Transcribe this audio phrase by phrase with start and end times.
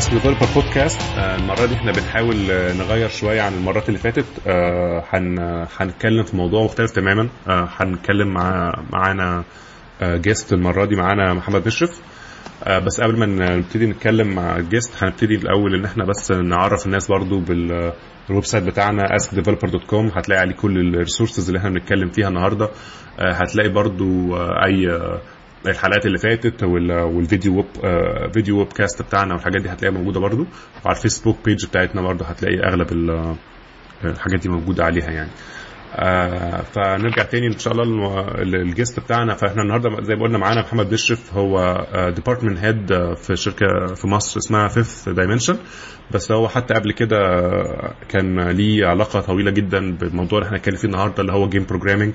[0.00, 1.00] Ask Developer Podcast.
[1.18, 4.24] المرة دي إحنا بنحاول آه، نغير شوية عن المرات اللي فاتت.
[4.46, 5.38] آه، هن
[5.78, 7.28] هنتكلم في موضوع مختلف تماما.
[7.48, 9.44] آه، هنتكلم مع معانا
[10.02, 12.00] guest المرة دي معانا محمد مشرف.
[12.64, 13.26] آه، بس قبل ما
[13.56, 18.64] نبتدي نتكلم مع ال guest هنبتدي الأول إن إحنا بس نعرف الناس برضو بال website
[18.64, 22.68] بتاعنا askdeveloper.com هتلاقي عليه كل ال resources اللي إحنا بنتكلم فيها النهارده.
[23.18, 25.20] آه، هتلاقي برضو آه، أي آه،
[25.66, 30.46] الحلقات اللي فاتت وال- والفيديو ويب آه، فيديو webcast بتاعنا والحاجات دي هتلاقيها موجودة برضو.
[30.84, 33.34] وعلى الفيسبوك page بتاعتنا برضو هتلاقي أغلب ال-
[34.04, 35.30] الحاجات دي موجودة عليها يعني.
[35.94, 37.84] آه فنرجع تاني إن شاء الله
[38.42, 39.34] لل guest بتاعنا.
[39.34, 41.76] فإحنا النهارده زي ما قلنا معانا محمد مشرف هو
[42.16, 45.56] department head في شركة في مصر اسمها Fifth Dimension
[46.10, 50.76] بس هو حتى قبل كده آه، كان ليه علاقة طويلة جدا بالموضوع اللي إحنا هنتكلم
[50.76, 52.14] فيه النهارده اللي هو game programming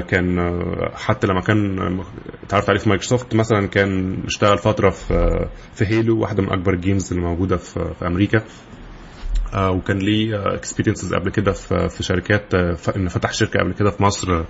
[0.00, 2.04] كان آه، حتى لما كان آه،
[2.46, 6.72] اتعرفت عليه في مايكروسوفت مثلا كان اشتغل فترة في آه، في Halo واحدة من أكبر
[6.74, 8.42] ال games اللي موجودة في في أمريكا.
[9.54, 13.90] آه، وكان ليه experiences قبل كده في في شركات آه، إنه فتح شركة قبل كده
[13.90, 14.44] في مصر آه،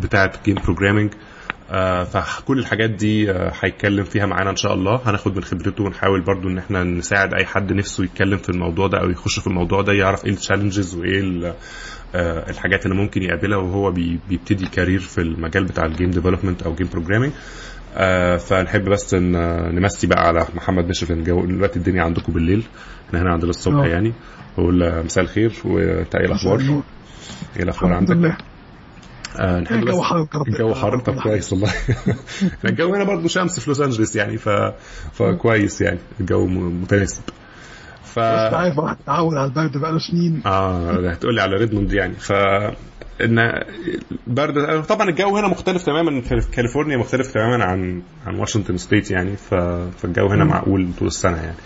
[0.00, 1.12] بتاعة game programming
[2.12, 5.00] فكل الحاجات دي آه، هيتكلم فيها معانا إن شاء الله.
[5.04, 9.00] هناخد من خبرته ونحاول برضو إن إحنا نساعد أي حد نفسه يتكلم في الموضوع ده
[9.00, 11.54] أو يخش في الموضوع ده يعرف إيه ال challenges وإيه آه،
[12.14, 16.74] الحاجات اللي ممكن يقابلها وهو بي- بيبتدي career في المجال بتاع ال game development أو
[16.74, 17.32] game programming
[17.96, 19.32] آه فنحب بس إن
[19.74, 22.62] نمسي بقى على محمد الجو- دلوقتي الدنيا عندكم بالليل.
[23.08, 23.86] إحنا هنا عندنا الصبح آه.
[23.86, 24.12] يعني.
[24.58, 26.60] بقول مساء الخير وانت إيه الأخبار؟
[27.56, 28.36] إيه الأخبار عندك؟ لله.
[29.38, 30.98] آه نحب الجو بس حر الجو حر.
[30.98, 31.72] طب كويس والله.
[32.64, 34.48] الجو هنا برضه شمس في لوس انجلوس يعني ف...
[35.12, 35.98] فكويس يعني.
[36.20, 37.22] الجو متناسب.
[38.18, 40.42] ف بس عارف واحد اتعود على البرد بقاله سنين.
[40.46, 42.14] آه هتقول لي على ريدموند يعني.
[42.14, 42.32] ف
[43.22, 43.62] إن
[44.26, 49.36] برد طبعا الجو هنا مختلف تماما في كاليفورنيا مختلف تماما عن عن واشنطن state يعني.
[49.36, 49.54] ف...
[49.98, 50.44] فالجو هنا.
[50.44, 51.56] معقول طول السنة يعني.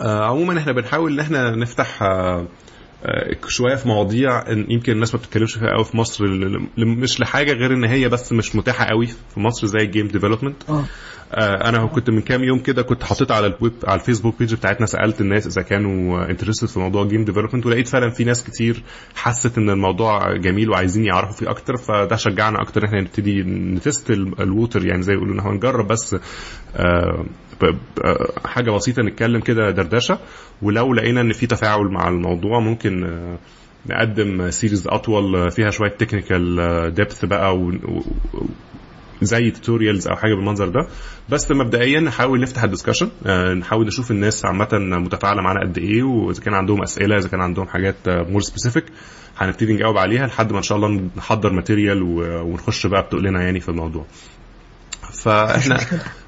[0.00, 2.46] آه عموما إحنا بنحاول إن إحنا نفتح آه
[3.04, 6.24] آه، شوية في مواضيع يمكن الناس ما بتتكلمش فيها قوي في مصر
[6.78, 10.56] مش لحاجة غير إن هي بس مش متاحة قوي في مصر زي ال game development
[10.68, 10.84] آه،
[11.38, 15.20] أنا كنت من كام يوم كده كنت حاطط على الويب على الفيسبوك page بتاعتنا سألت
[15.20, 18.82] الناس إذا كانوا interested في موضوع game development ولقيت فعلا في ناس كتير
[19.14, 23.56] حست إن الموضوع جميل وعايزين يعرفوا فيه أكتر فده شجعنا أكتر إن إحنا نبتدي ن
[23.56, 26.16] test ال- ال water يعني زي يقولوا إن هو نجرب بس
[26.76, 27.24] آه،
[28.04, 30.18] آه، حاجة بسيطة نتكلم كده دردشة
[30.62, 33.38] ولو لقينا إن في تفاعل مع الموضوع ممكن آه،
[33.86, 36.56] نقدم series أطول آه، فيها شوية technical
[36.94, 37.56] depth بقى
[39.24, 40.86] زي tutorials أو حاجة بالمنظر ده.
[41.28, 43.08] بس مبدئيا نحاول نفتح ال discussion
[43.58, 47.68] نحاول نشوف الناس عامة متفاعلة معانا قد إيه وإذا كان عندهم أسئلة إذا كان عندهم
[47.68, 48.84] حاجات more specific
[49.38, 52.02] هنبتدي نجاوب عليها لحد ما إن شاء الله نحضر material
[52.42, 54.06] ونخش بقى بتقلنا يعني في الموضوع.
[55.12, 55.78] فإحنا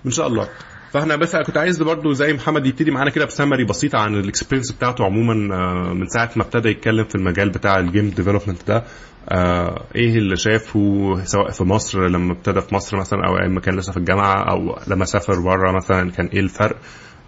[0.07, 0.49] إن شاء الله.
[0.95, 4.73] فاحنا بس كنت عايز برضو زي محمد يبتدي معانا كده بسمري بسيطه عن ال experience
[4.73, 8.85] بتاعته عموما آه، من ساعة ما ابتدى يتكلم في المجال بتاع ال game development ده.
[9.29, 13.61] آه، إيه اللي شافه سواء في مصر لما ابتدى في مصر مثلا أو أيام ما
[13.61, 16.77] كان لسه في الجامعة أو لما سافر بره مثلا كان إيه الفرق؟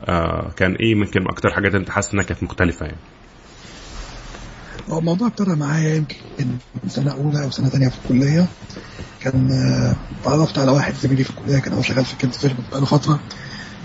[0.09, 2.99] آه، كان إيه ممكن أكتر حاجات انت حاسس إنها كانت مختلفة يعني؟
[4.91, 6.17] هو الموضوع ابتدى معايا يمكن
[6.85, 8.47] من سنة أولى أو سنة ثانية في الكلية.
[9.21, 9.49] كان
[10.25, 13.21] تعرفت على واحد زميلي في الكلية كان هو شغال في development بقاله فترة.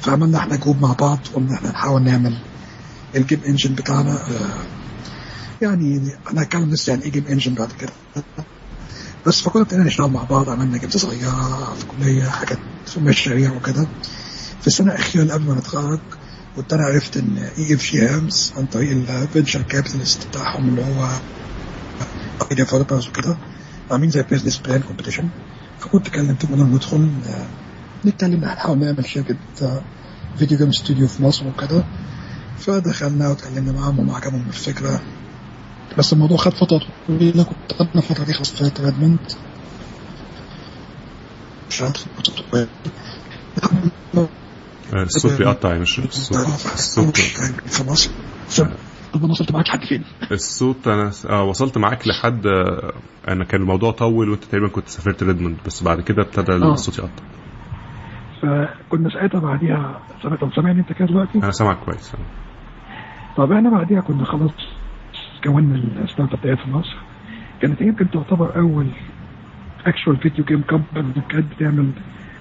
[0.02, 2.38] فعملنا إحنا جروب مع بعض وقلنا إحنا نحاول نعمل
[3.16, 4.64] ال game engine بتاعنا آه،
[5.62, 7.92] يعني أنا هتكلم لسه يعني إيه game engine بعد كده.
[9.28, 13.88] بس فكنا ابتدينا نشتغل مع بعض عملنا games صغيرة في الكليه حاجات في مشاريع وكده.
[14.62, 16.00] في السنة الأخيرة قبل ما نتخرج
[16.56, 21.10] كنت أنا عرفت إن EFG Hermes عن طريق ال venture capitalist بتاعهم اللي هو
[22.52, 23.38] developers وكده
[23.92, 25.30] عاملين زي business plan competition
[25.80, 27.10] فكنت كلمتهم انهم ندخل
[28.06, 29.82] آه، نتكلم هنحاول نعمل شركة آه،
[30.38, 31.84] video game studio في مصر وكده.
[32.58, 35.02] فدخلنا واتكلمنا معاهم وما عجبهم الفكرة
[35.98, 37.44] بس الموضوع خد فترة طويلة.
[37.44, 39.20] كنت قبل الفترة دي خلصت في Redmond
[41.70, 42.68] في ال prototype.
[44.94, 47.18] آه، الصوت بيقطع يا مش الصوت الصوت
[47.66, 48.10] في مصر.
[49.14, 52.94] طب أنا وصلت معاك لحد فين؟ الصوت أنا آه وصلت معاك لحد آه،
[53.28, 55.58] أنا كان الموضوع طول وأنت تقريبا كنت سافرت Redmond.
[55.66, 56.74] بس بعد كده ابتدى آه.
[56.74, 57.24] الصوت يقطع.
[58.42, 62.16] فكنا ساعتها بعديها سنة سامعني انت كده دلوقتي؟ أنا سامعك كويس
[63.38, 64.52] طب إحنا بعديها كنا خلاص
[65.44, 66.96] كونا ال startup بتاعت في مصر.
[67.62, 68.88] كانت يمكن تعتبر أول
[69.86, 71.92] actual video game company كانت بتعمل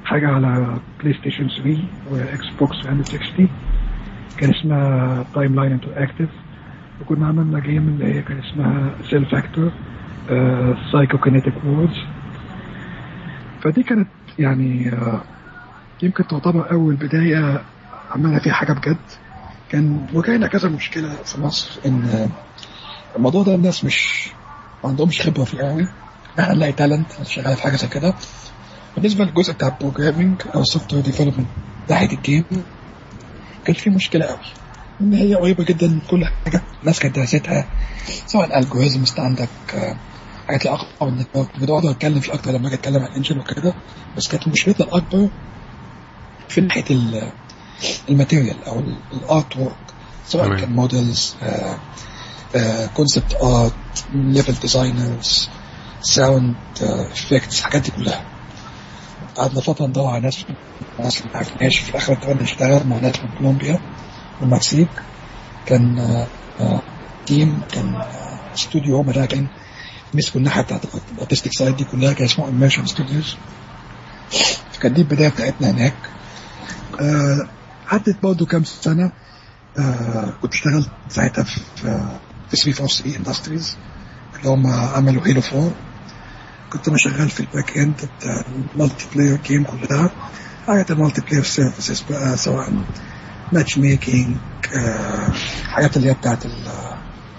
[0.05, 1.79] حاجة على PlayStation 3
[2.11, 3.49] و Xbox 360
[4.39, 6.29] كان اسمها Timeline Interactive
[7.01, 9.71] وكنا عملنا game اللي هي كان اسمها CellFactor
[10.93, 12.01] Psychokinetic Wars
[13.63, 14.09] فدي كانت
[14.39, 15.21] يعني آه،
[16.03, 17.65] يمكن تعتبر أول بداية
[18.11, 18.97] عملنا فيها حاجة بجد.
[19.71, 22.29] كان واجهنا كذا مشكلة في مصر إن
[23.17, 24.29] الموضوع ده الناس مش
[24.85, 25.89] ما عندهمش خبرة فيه قوي
[26.41, 28.15] إحنا نلاقي talent شغال في حاجة زي كده.
[28.97, 31.47] بالنسبة للجزء بتاع ال programming أو ال software development
[31.91, 32.45] ناحية ال game
[33.65, 34.39] كان في مشكلة قوي
[35.01, 37.67] إن هي قريبة جدا من كل حاجة الناس كانت دراستها
[38.27, 39.49] سواء ال algorithms عندك
[40.49, 43.39] حاجات لها علاقة بال network بقعد اتكلم فيه أكتر لما أجي أتكلم عن ال engine
[43.39, 43.75] وكده
[44.17, 45.29] بس كانت مشكلتنا الأكبر
[46.51, 47.33] في ناحية ال-
[48.09, 48.79] material أو
[49.13, 49.75] ال artwork
[50.29, 50.49] سواء.
[50.61, 51.37] كان models
[52.95, 53.73] concept art
[54.15, 55.49] level designers
[56.03, 58.25] sound effects الحاجات دي كلها.
[59.37, 60.45] قعدنا فترة ندور على ناس
[60.99, 61.79] ناس ما عرفناش.
[61.79, 63.81] في الآخر اتفقنا نشتغل مع ناس من كولومبيا
[64.41, 64.89] والمكسيك
[65.67, 66.27] كان آه،
[66.61, 66.83] آه،
[67.27, 69.47] team كان آه، استوديو هم ده كان
[70.15, 70.81] مسكوا الناحية بتاعت
[71.15, 73.37] ال artistic side دي كلها كان اسمه Immersion Studios
[74.73, 75.95] فكانت دي البداية بتاعتنا هناك.
[77.01, 77.49] آه،
[77.89, 79.13] عدت برضه كام سنة
[79.79, 83.77] آه، كنت اشتغلت ساعتها في في 343 Industries
[84.39, 85.71] اللي هم عملوا Halo 4
[86.73, 88.45] كنت أنا شغال في ال back end بتاع
[88.75, 90.11] ال multiplayer game كلها.
[90.67, 92.73] حاجات ال multiplayer services بقى سواء
[93.53, 94.37] matchmaking
[95.69, 96.47] حاجات اللي هي بتاعت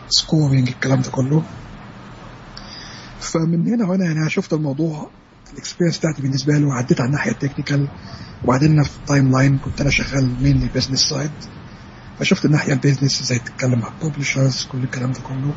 [0.09, 1.43] ال scoring الكلام ده كله.
[3.19, 5.09] فمن هنا وأنا يعني شفت الموضوع
[5.53, 7.87] ال experience بتاعتي بالنسبة له عديت على الناحية ال technical
[8.43, 11.31] وبعدين في ال Timeline كنت أنا شغال mainly business side
[12.19, 15.53] فشفت الناحيه ال business إزاي تتكلم مع ال publishers كل الكلام ده كله.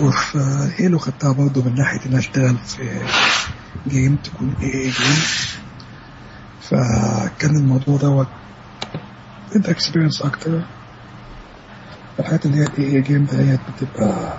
[0.00, 0.38] وفي
[0.76, 3.00] Halo خدتها برضه من ناحية إن أشتغل في
[3.88, 5.16] game تكون AAA game
[6.62, 8.28] فكان الموضوع دوت
[9.56, 10.62] انت experience أكتر.
[12.20, 14.38] الحاجات اللي هي ال AAA game ديت بتبقى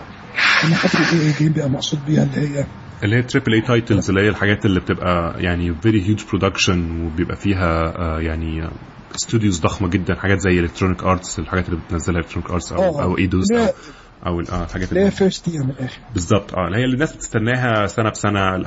[0.63, 2.65] أنا حاطط ال AAA game بيبقى مقصود بيها اللي هي
[3.03, 7.35] اللي هي triple A titles اللي هي الحاجات اللي بتبقى يعني very huge production وبيبقى
[7.35, 8.69] فيها آه، يعني
[9.15, 13.03] studios ضخمة جدا حاجات زي Electronic Arts الحاجات اللي بتنزلها Electronic Arts أو آه.
[13.03, 13.67] أو Eidos أو
[14.25, 17.15] أو آه الحاجات اللي هي first tier من الآخر بالظبط آه اللي هي اللي الناس
[17.15, 18.57] بتستناها سنة بسنة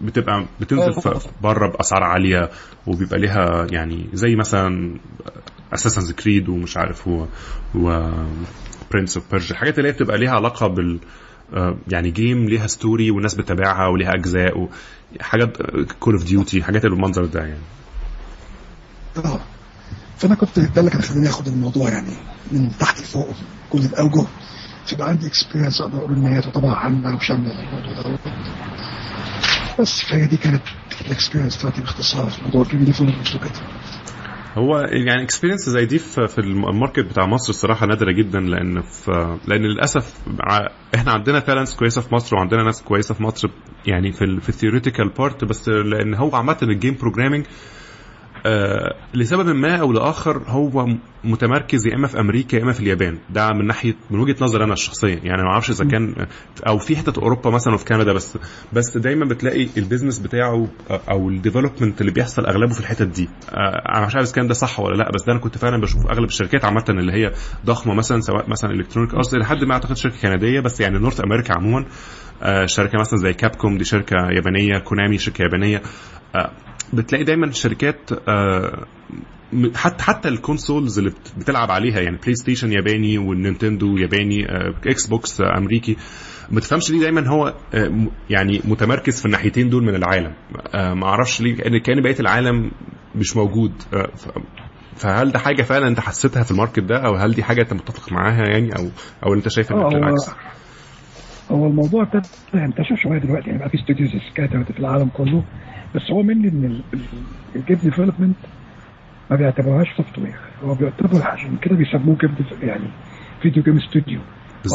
[0.00, 1.20] بتبقى بتنزل آه.
[1.42, 2.50] بره بأسعار عالية
[2.86, 4.98] وبيبقى ليها يعني زي مثلا
[5.72, 7.26] Assassin's Creed ومش عارف و,
[7.74, 8.10] و
[8.92, 11.00] Prince of Persia الحاجات اللي هي بتبقى ليها علاقة بال آه،
[11.88, 14.68] يعني game ليها story والناس بتتابعها وليها أجزاء
[15.20, 15.56] وحاجات
[16.00, 17.60] Call of Duty حاجات اللي بالمنظر ده يعني.
[19.16, 19.40] آه
[20.18, 22.12] فأنا كنت ده اللي كان خلاني آخد الموضوع يعني
[22.52, 23.28] من تحت لفوق
[23.70, 24.26] كل الاوجه
[24.86, 28.20] فيبقى عندي experience أقدر أقول إن هي تعتبر عامة وشامله الموضوع دوت
[29.80, 30.62] بس فهي دي كانت
[31.06, 32.30] ال experience بتاعتي باختصار.
[32.30, 33.50] في موضوع ال game development وكده.
[34.58, 39.38] هو يعني experience زي دي في ال market بتاع مصر الصراحة نادرة جدا لأن في
[39.46, 40.14] لأن للأسف
[40.94, 43.48] إحنا عندنا talents كويسة في مصر وعندنا ناس كويسة في مصر
[43.86, 47.50] يعني في في ال theoretical part بس لأن هو عامة ال game programming آه
[49.14, 50.86] لسبب ما أو لآخر هو
[51.24, 53.18] متمركز يا إما في أمريكا يا إما في اليابان.
[53.30, 56.26] ده من ناحيه من وجهة نظري أنا الشخصيه يعني ما أعرفش إذا كان
[56.68, 58.38] أو في حتة أوروبا مثلا وفي كندا بس
[58.72, 63.06] بس دايما بتلاقي ال business بتاعه آه، أو ال development اللي بيحصل أغلبه في الحتت
[63.06, 63.28] دي.
[63.50, 65.80] آه، أنا مش عارف إذا كان ده صح ولا لأ بس ده أنا كنت فعلا
[65.80, 67.32] بشوف أغلب الشركات عامة اللي هي
[67.66, 71.54] ضخمة مثلا سواء مثلا Electronic Arts لحد ما أعتقد شركة كندية بس يعني North America
[71.54, 71.84] عموما.
[72.42, 74.78] آه، شركة مثلا زي Capcom دي شركة يابانية.
[74.78, 75.82] Konami شركة يابانية.
[76.34, 76.50] آه،
[76.92, 78.86] بتلاقي دايما شركات آه،
[79.74, 84.46] حتى حتى ال consoles اللي بت- بتلعب عليها يعني PlayStation ياباني وال Nintendo ياباني
[84.86, 85.96] Xbox آه، أمريكي
[86.50, 90.32] ما تفهمش ليه دايما هو آه، يعني متمركز في الناحيتين دول من العالم.
[90.74, 92.70] ما أعرفش ليه كان كأن بقية العالم
[93.14, 93.72] مش موجود.
[94.96, 97.72] فهل ده حاجة فعلا أنت حسيتها في ال market ده أو هل دي حاجة أنت
[97.72, 98.88] متفق معاها يعني أو
[99.26, 100.30] أو أنت شايف ان هو بالعكس؟
[101.50, 105.44] هو الموضوع ابتدى ينتشر شوية دلوقتي يعني بقى في studios scattered في العالم كله.
[105.94, 106.80] بس هو مني إن
[107.56, 108.36] ال game development
[109.30, 112.84] ما بيعتبرهاش software هو بيعتبر عشان كده بيسموه game يعني
[113.42, 114.20] video game studio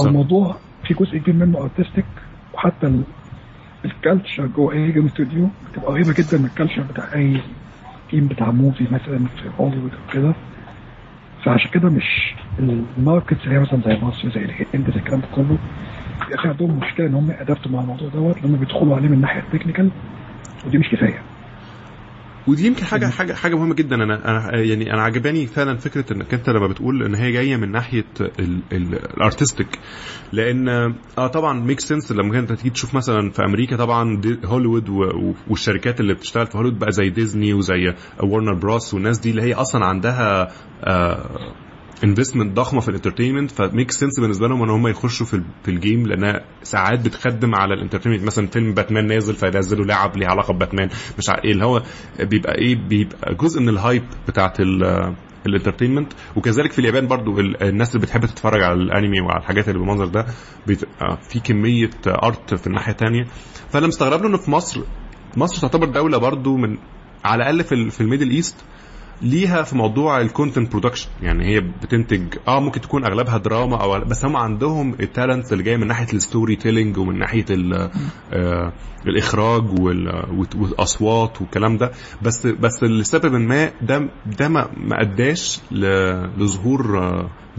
[0.08, 0.56] الموضوع
[0.88, 2.05] في جزء كبير منه artistic
[2.53, 3.03] وحتى ال-
[3.86, 7.41] ال culture جوه أي game studio بتبقى قريبه جدا من ال culture بتاع أي
[8.12, 10.34] team بتاع movie مثلا في هوليوود أو كده.
[11.46, 12.34] فعشان كده مش
[12.98, 15.58] ال markets اللي هي مثلا زي مصر زي الهند زي الكلام ده كله
[16.30, 19.13] بيبقى عندهم مشكلة إن هم ي adapt وا مع الموضوع دوت هم بيدخلوا عليه من
[19.13, 19.89] الناحيه ال technical
[20.65, 21.22] ودي مش كفاية.
[22.48, 23.96] ودي يمكن حاجة حاجة حاجة مهمة جدا.
[23.96, 27.72] أنا أنا يعني أنا عجباني فعلا فكرة إنك أنت لما بتقول إن هي جاية من
[27.72, 28.06] ناحية
[28.71, 29.79] ال artistic
[30.34, 30.70] لأن
[31.18, 34.89] آه طبعا make sense لما انت تيجي تشوف مثلا في أمريكا طبعا هوليوود
[35.48, 39.53] والشركات اللي بتشتغل في هوليوود بقى زي ديزني وزي Warner Bros والناس دي اللي هي
[39.53, 40.48] أصلا عندها
[40.84, 41.53] آه
[42.03, 45.72] investment ضخمة في ال entertainment ف make sense بالنسبة لهم إن هم يخشوا في في
[45.71, 50.27] ال game لانها ساعات بتخدم على ال entertainment مثلا فيلم باتمان نازل فينزلوا لعب ليها
[50.29, 50.89] علاقة بباتمان.
[51.17, 51.84] مش عارف إيه اللي هو
[52.20, 54.84] بيبقى إيه بيبقى جزء من ال hype بتاعت ال
[55.48, 59.79] ال entertainment وكذلك في اليابان برضو الناس اللي بتحب تتفرج على الانمي وعلى الحاجات اللي
[59.79, 60.25] بالمنظر ده
[61.29, 63.24] في كمية art في الناحية الثانية
[63.70, 64.81] فانا مستغرب له إنه في مصر
[65.38, 66.77] مصر تعتبر دولة برضو من
[67.25, 68.55] على الأقل في في ال Middle East
[69.21, 73.99] ليها في موضوع ال content production يعني هي بتنتج آه ممكن تكون أغلبها دراما أو
[73.99, 77.45] بس هم عندهم ال talent اللي جاي من ناحية ال storytelling ومن ناحية
[78.33, 78.73] آه
[79.07, 81.91] الإخراج والأصوات والكلام ده.
[82.21, 84.09] بس بس لسبب ما ده
[84.39, 84.67] ده ما
[85.01, 85.59] أداش
[86.37, 87.01] لظهور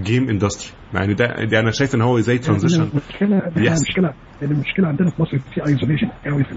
[0.00, 5.10] game industry يعني ده, ده أنا شايف إن هو زي transition المشكلة المشكلة المشكلة عندنا
[5.10, 6.54] في مصر في isolation قوي في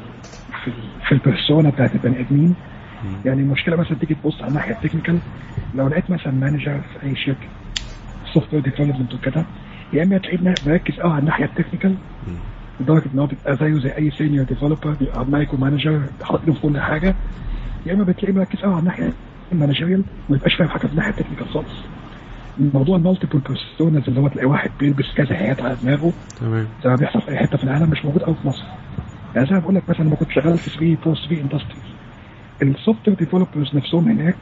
[0.65, 0.71] في,
[1.07, 2.55] في ال persona بتاعت البني آدمين.
[3.25, 5.19] يعني المشكلة مثلا تيجي تبص على الناحية ال technical
[5.75, 7.47] لو لقيت مثلا manager في أي شركة
[8.33, 9.45] software development وكده
[9.93, 11.95] يا إما تلاقيه مركز قوي على الناحية ال technical
[12.79, 16.79] لدرجة إن هو بيبقى زيه زي أي senior developer بيبقى micromanager حاطط له في كل
[16.79, 17.15] حاجة.
[17.85, 19.13] يا إما بتلاقيه مركز قوي على الناحية
[19.51, 21.73] ال managerial وما يبقاش فاهم حاجة في الناحية ال technical خالص.
[22.57, 26.67] موضوع ال multiple personas اللي هو تلاقي واحد بيلبس كذا حاجات على دماغه تمام.
[26.83, 28.63] زي ما بيحصل في أي حتة في العالم مش موجود قوي في مصر.
[29.35, 31.84] يعني زي ما بقول لك مثلا لما كنت شغال في 3 plus 3 industries
[32.61, 34.35] ال software developers نفسهم هناك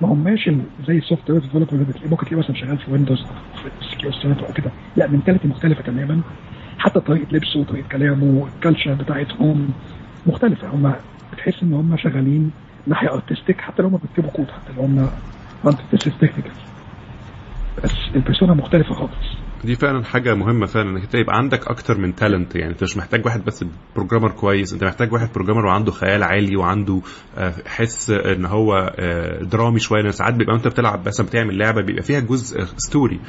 [0.00, 0.50] ما هماش
[0.86, 3.24] زي ال software developer اللي بتلاقيه ممكن تلاقيه مثلا شغال في Windows
[4.02, 4.70] في أو كده.
[4.96, 6.20] لا mentality مختلفة تماما.
[6.78, 9.68] حتى طريقة لبسه وطريقه كلامه ال culture بتاعتهم
[10.26, 10.68] مختلفة.
[10.68, 10.92] هم
[11.32, 12.50] بتحس إن هم شغالين
[12.86, 15.10] ناحية artistic حتى لو هم بيكتبوا كود حتى لو هم
[16.20, 16.52] technical
[17.84, 19.45] بس ال persona مختلفة خالص.
[19.64, 23.24] دي فعلا حاجة مهمة فعلا إنك يبقى عندك أكتر من talent يعني أنت مش محتاج
[23.24, 23.64] واحد بس
[23.96, 27.00] programmer كويس أنت محتاج واحد programmer وعنده خيال عالي وعنده
[27.66, 28.92] حس إن هو
[29.42, 33.20] درامي شوية لأن ساعات بيبقى انت بتلعب مثلا بتعمل لعبة بيبقى فيها جزء story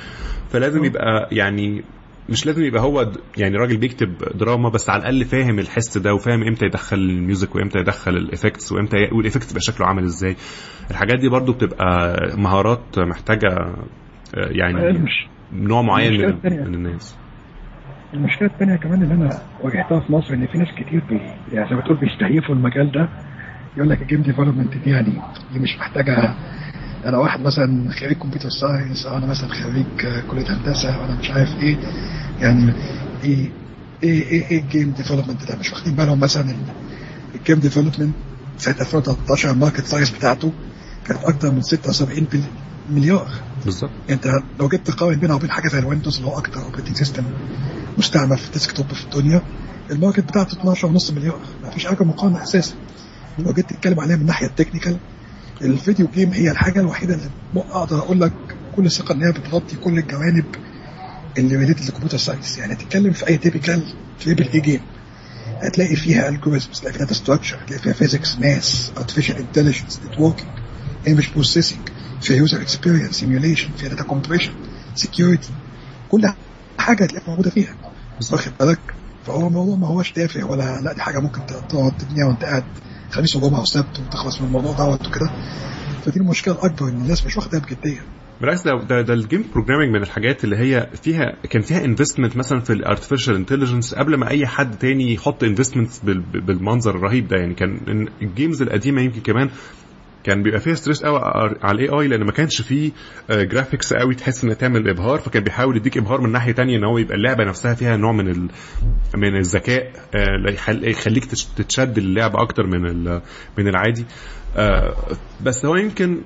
[0.50, 1.84] فلازم يبقى يعني
[2.30, 6.44] مش لازم يبقى هو يعني راجل بيكتب دراما بس على الأقل فاهم الحس ده وفاهم
[6.44, 10.36] إمتى يدخل ال music وإمتى يدخل ال effects وإمتى وال effect يبقى شكله عامل إزاي.
[10.92, 13.74] الحاجات دي برضو بتبقى مهارات محتاجة
[14.34, 17.16] يعني مش نوع معين من, من الناس.
[18.14, 21.16] المشكلة الثانية كمان اللي أنا واجهتها في مصر إن في ناس كتير بي
[21.54, 23.10] يعني زي ما تقول بيستهيفوا المجال ده.
[23.78, 25.14] يقول لك ال game development دي يعني
[25.54, 26.34] دي مش محتاجة.
[27.06, 29.86] أنا واحد مثلا خريج computer science أو أنا مثلا خريج
[30.32, 31.78] كلية هندسة وأنا مش عارف إيه.
[32.42, 32.74] يعني
[33.24, 33.50] إيه
[34.04, 36.56] إيه إيه, إيه ال game development ده؟ مش واخدين بالهم مثلا
[37.36, 38.16] ال game development
[38.58, 40.52] سنة 2013 ال market size بتاعته
[41.08, 42.28] كانت أكتر من 76
[42.92, 43.28] مليار.
[43.66, 44.28] بالظبط انت
[44.60, 47.24] لو جيت تقارن بينها وبين حاجة زي ال Windows اللي هو أكتر operating system
[47.98, 49.42] مستعمل في ال desktop في الدنيا
[49.92, 52.76] ال market بتاعته 12.5 مليار ما فيش حاجة مقارنة أساسا.
[53.40, 54.98] لو جيت تتكلم عليها من الناحيه التكنيكال
[55.62, 58.34] ال video game هي الحاجة الوحيدة اللي أقدر أقول لك
[58.76, 60.46] كل ثقه إن هي بتغطي كل الجوانب
[61.38, 63.84] اللي related لل computer science يعني تتكلم في أي typical
[64.24, 64.80] triple A game
[65.62, 70.50] هتلاقي فيها algorithms هتلاقي فيها data structure هتلاقي فيها physics math artificial intelligence networking
[71.08, 71.80] image processing
[72.22, 74.52] فيها user experience simulation فيها data compression
[74.96, 75.50] security
[76.10, 76.22] كل
[76.78, 77.76] حاجة هتلاقيها موجودة فيها.
[78.32, 78.80] واخد بالك؟
[79.26, 82.64] فهو الموضوع ما هوش تافه ولا لا دي حاجة ممكن تقعد تبنيها وانت قاعد
[83.12, 85.32] خميس وجمعة وسبت وتخلص من الموضوع دوت وكده.
[86.06, 88.02] فدي المشكلة الأكبر إن الناس مش واخدها بجدية.
[88.42, 92.38] بالعكس ده ده, ده ال game programming من الحاجات اللي هي فيها كان فيها investment
[92.38, 95.90] مثلا في ال artificial intelligence قبل ما أي حد تاني يحط investment
[96.34, 97.38] بالمنظر الرهيب ده.
[97.38, 99.50] يعني كان ال games القديمة يمكن كمان
[100.28, 101.20] كان بيبقى فيها stress قوي
[101.64, 102.92] على ال AI لأن ما كانش فيه
[103.30, 106.98] graphics قوي تحس إنها تعمل إبهار فكان بيحاول يديك إبهار من ناحية تانية إن هو
[106.98, 108.48] يبقى اللعبة نفسها فيها نوع من ال...
[109.16, 109.92] من الذكاء
[110.84, 111.26] يخليك
[111.58, 113.04] تتشد اللعبه أكتر من
[113.58, 114.06] من العادي.
[115.44, 116.22] بس هو يمكن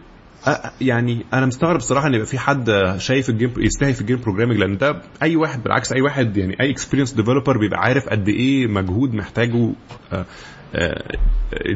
[0.82, 4.58] يعني أنا مستغرب بصراحة إن يبقى في حد شايف ال game يستهيف ال game programming
[4.58, 8.68] لأن ده أي واحد بالعكس أي واحد يعني أي experienced developer بيبقى عارف قد إيه
[8.68, 9.70] مجهود محتاجه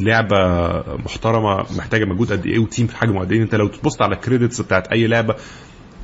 [0.02, 0.38] لعبة
[1.06, 4.21] محترمة محتاجة مجهود قد إيه و team في حاجة معينه أنت لو تبص على ال
[4.22, 5.36] credits بتاعت أي لعبة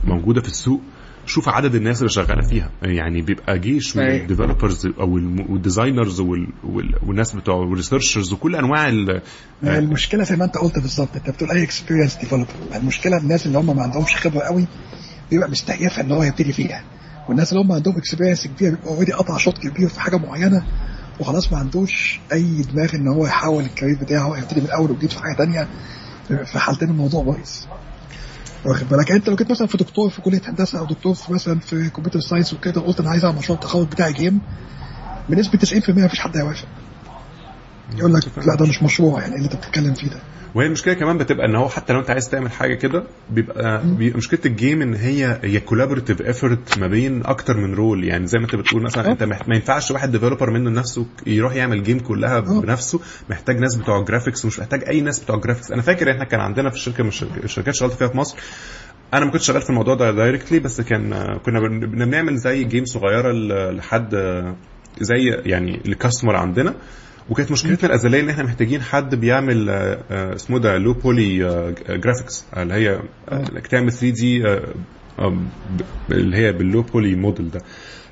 [0.04, 0.82] موجودة في السوق
[1.26, 2.72] شوف عدد الناس اللي شغالة فيها.
[2.84, 6.20] يعني بيبقى جيش من ال developers أو ال designers
[7.04, 8.90] والناس بتوع ال researchers وكل أنواع
[9.64, 13.76] المشكلة زي ما أنت قلت بالظبط أنت بتقول أي experienced developer المشكلة الناس اللي هم
[13.76, 14.68] ما عندهمش خبرة قوي
[15.32, 16.84] بيبقى مستهيفها إن هو يبتدي فيها
[17.30, 20.64] والناس اللي هم عندهم experience كبيرة بيبقى already قطع شوط كبير في حاجة معينة
[21.22, 25.10] وخلاص ما عندوش أي دماغ إن هو يحول ال career بتاعه يبتدي من اول وجديد
[25.10, 25.68] في حاجة ثانية
[26.46, 27.50] في حالتين الموضوع بايظ.
[28.66, 31.60] واخد بالك؟ أنت لو كنت مثلا في دكتور في كلية هندسة أو دكتور في مثلا
[31.60, 34.42] في computer science وكده قلت أنا عايز أعمل مشروع التخرج بتاعي game
[35.30, 36.68] بنسبة 90% مفيش حد هيوافق.
[37.96, 40.20] يقول لك لا ده مش مشروع يعني اللي أنت بتتكلم فيه ده.
[40.56, 44.18] وهي المشكلة كمان بتبقى إن هو حتى لو أنت عايز تعمل حاجة كده بيبقى, بيبقى
[44.18, 48.38] مشكلة ال game إن هي هي collaborative effort ما بين أكتر من role يعني زي
[48.40, 52.40] ما أنت بتقول مثلا أنت ما ينفعش واحد developer منه نفسه يروح يعمل game كلها
[52.40, 56.40] بنفسه محتاج ناس بتوع graphics ومش محتاج أي ناس بتوع graphics أنا فاكر إحنا كان
[56.40, 58.38] عندنا في الشركة من الشركات اللي اشتغلت فيها في مصر.
[59.14, 63.32] أنا ما كنتش شغال في الموضوع ده directly بس كان كنا بنعمل زي game صغيرة
[63.72, 64.16] لحد
[65.00, 66.74] زي يعني ال customer عندنا.
[67.30, 69.70] وكانت مشكلتنا الأزلية إن إحنا محتاجين حد بيعمل
[70.12, 71.38] اسمه ده low poly
[71.90, 73.00] graphics اللي هي
[73.32, 74.44] انك تعمل 3D
[76.12, 77.62] اللي هي بال low poly model ده.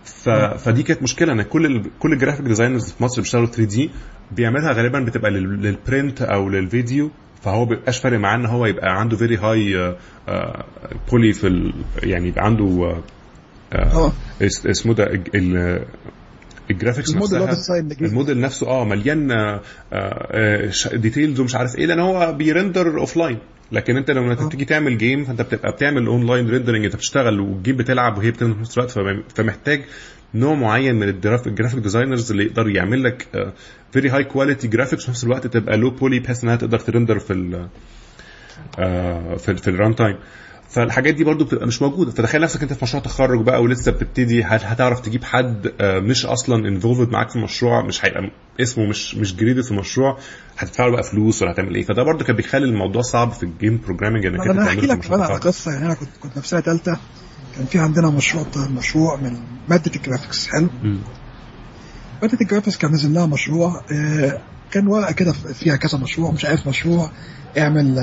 [0.03, 0.29] ف...
[0.29, 1.33] فدي كانت مشكلة.
[1.33, 1.83] ان كل ال...
[1.99, 3.89] كل ال graphic designers في مصر بيشتغلوا 3D
[4.31, 5.61] بيعملها غالبا بتبقى لل...
[5.61, 7.11] لل print أو للفيديو.
[7.41, 9.95] فهو بيبقاش فارق معاه إن هو يبقى عنده very high
[11.11, 11.73] poly في ال...
[12.03, 12.95] يعني يبقى عنده
[13.73, 14.11] uh,
[14.67, 15.05] اسمه ده.
[16.71, 19.61] ال graphics ال model نفسها الموديل نفسه آه مليان آه
[19.93, 23.37] آه details ومش عارف إيه لأن هو بي render offline
[23.71, 27.75] لكن أنت لما تيجي تعمل game فأنت بتبقى بتعمل online rendering أنت بتشتغل وال game
[27.77, 28.91] بتلعب وهي بتعمل في نفس الوقت
[29.35, 29.81] فمحتاج
[30.33, 33.27] نوع معين من ال graphic designers اللي يقدر يعمل لك
[33.91, 37.19] very high quality graphics في نفس الوقت تبقى low poly بحيث إنها تقدر ت render
[37.19, 37.67] في ال
[39.39, 40.15] في, في ال runtime
[40.69, 42.11] فالحاجات دي برضو بتبقى مش موجودة.
[42.11, 46.67] فتخيل نفسك انت في مشروع تخرج بقى ولسه بتبتدي هل هتعرف تجيب حد مش أصلا
[46.67, 50.17] involved معاك في المشروع مش هيبقى اسمه مش مش grade في المشروع
[50.57, 53.51] هتدفع له بقى فلوس ولا هتعمل إيه؟ فده برضو كان بيخلي الموضوع صعب في ال
[53.51, 55.71] game programming إنك أنت أنا احكي لك كمان على قصة.
[55.71, 56.99] يعني أنا كنت كنت في سنة ثالثه
[57.57, 58.45] كان في عندنا مشروع
[58.77, 59.37] مشروع من
[59.69, 60.47] مادة ال graphics.
[60.47, 60.69] حلو.
[62.21, 63.81] مادة ال graphics كان نزل لها مشروع
[64.71, 67.11] كان ورقة كده فيها كذا مشروع مش عارف مشروع
[67.57, 67.99] اعمل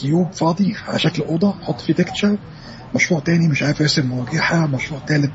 [0.00, 2.38] cube فاضي على شكل أوضة حط فيه texture
[2.94, 5.32] مشروع تاني مش عارف ارسم مواجهه مشروع تالت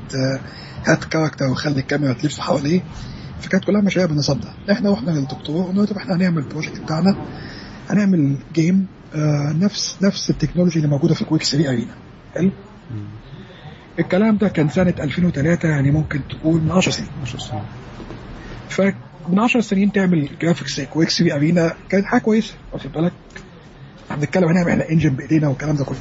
[0.86, 2.80] هات character وخلي الكاميرا تلف حواليه.
[3.40, 7.16] فكانت كلها مشاريع ده إحنا رحنا للدكتور قلنا له طب إحنا هنعمل ال project بتاعنا
[7.90, 11.94] هنعمل game آه نفس نفس ال technology اللي موجودة في Quake 3 Arena
[12.34, 12.50] حلو؟
[13.98, 17.08] الكلام ده كان سنة 2003 يعني ممكن تقول من 10 سنين.
[17.22, 17.62] 10 سنين.
[18.68, 23.12] فمن 10 سنين تعمل graphics Quake 3 Arena كانت حاجة كويسة واخد بالك؟
[24.12, 25.98] إحنا بنتكلم هنعمل إحنا engine بإيدينا والكلام ده كله.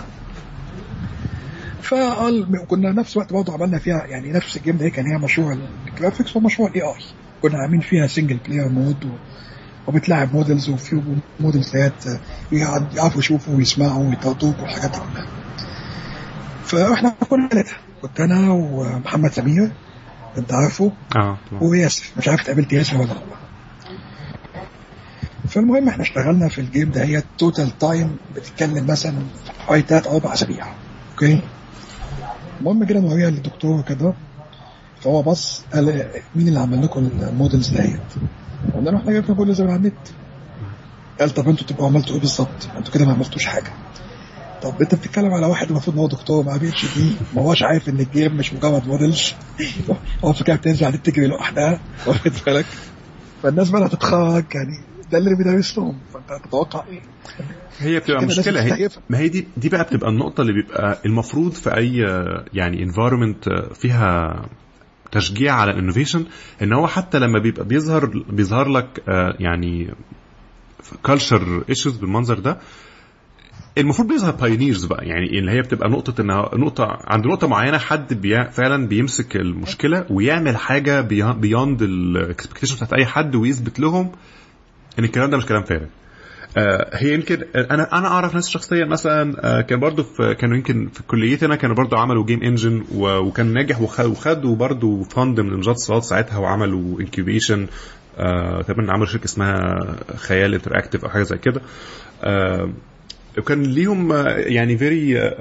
[1.82, 5.58] فقال كنا نفس الوقت برضه عملنا فيها يعني نفس ال game ده كان هي مشروع
[5.88, 6.96] ال graphics ومشروع ال AI
[7.42, 9.10] كنا عاملين فيها single player mode و...
[9.88, 11.02] وبتلعب models وفي
[11.40, 12.20] models ديت
[12.96, 15.26] يعرفوا يشوفوا ويسمعوا ويطردوك والحاجات دي كلها.
[16.66, 19.72] فاحنا كنا ثلاثة كنت أنا ومحمد سمير
[20.38, 22.04] أنت عارفه آه وياسر.
[22.18, 23.41] مش عارف اتقابلت ياسر ولا لأ.
[25.52, 30.08] فالمهم إحنا اشتغلنا في ال game ده هي total time بتتكلم مثلا في حوالي ثلاث
[30.08, 30.66] أو أربع أسابيع.
[31.12, 31.42] Okay
[32.60, 34.14] المهم كده نوريها للدكتور كده
[35.02, 38.00] فهو بص قال مين اللي عمل لكم ال models ديت؟
[38.76, 40.08] قلنا له إحنا جبنا models من على النت.
[41.20, 43.72] قال طب أنتوا تبقوا عملتوا إيه بالظبط؟ أنتوا كده ما عملتوش حاجة.
[44.62, 48.00] طب انت بتتكلم على واحد المفروض إن هو دكتور مع PhD ما هوش عارف إن
[48.00, 49.34] ال game مش مجرد models
[50.26, 51.80] هو فكرة بتنزل عليه تجري لوحدها.
[52.08, 52.66] واخد بالك؟
[53.44, 57.00] فالناس بقى هتتخرج يعني ده اللي بيدرس لهم فانت تتوقع إيه؟
[57.80, 58.62] هي بتبقى مشكلة.
[58.76, 61.96] هي ما هي دي دي بقى بتبقى النقطة اللي بيبقى المفروض في أي
[62.54, 64.36] يعني environment فيها
[65.12, 66.26] تشجيع على ال innovation
[66.62, 69.04] إن هو حتى لما بيبقى بيظهر بيظهر لك
[69.40, 69.94] يعني
[71.04, 72.58] culture issues بالمنظر ده
[73.78, 75.06] المفروض بيظهر pioneers بقى.
[75.08, 80.06] يعني اللي هي بتبقى نقطة إنها نقطة عند نقطة معينة حد بي فعلا بيمسك المشكلة
[80.10, 84.12] ويعمل حاجة beyond ال expectation بتاعت أي حد ويثبت لهم
[85.00, 85.86] ان الكلام ده مش كلام فارغ.
[86.58, 90.90] آه هي يمكن أنا أنا أعرف ناس شخصيا مثلا آه كان برضو في كانوا يمكن
[90.94, 96.04] في كليتنا كانوا برضو عملوا game engine وكان ناجح وخدوا برضو fund من وزاره الاتصالات
[96.04, 97.68] ساعتها وعملوا incubation
[98.18, 99.80] آه تقريبا عملوا شركة اسمها
[100.16, 101.62] خيال Interactive أو حاجة زي كده.
[102.24, 102.70] آه
[103.38, 105.32] وكان ليهم يعني very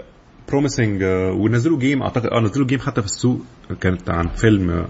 [0.51, 1.03] promising
[1.37, 3.41] ونزلوا game أعتقد آه نزلوا game حتى في السوق.
[3.81, 4.87] كانت عن فيلم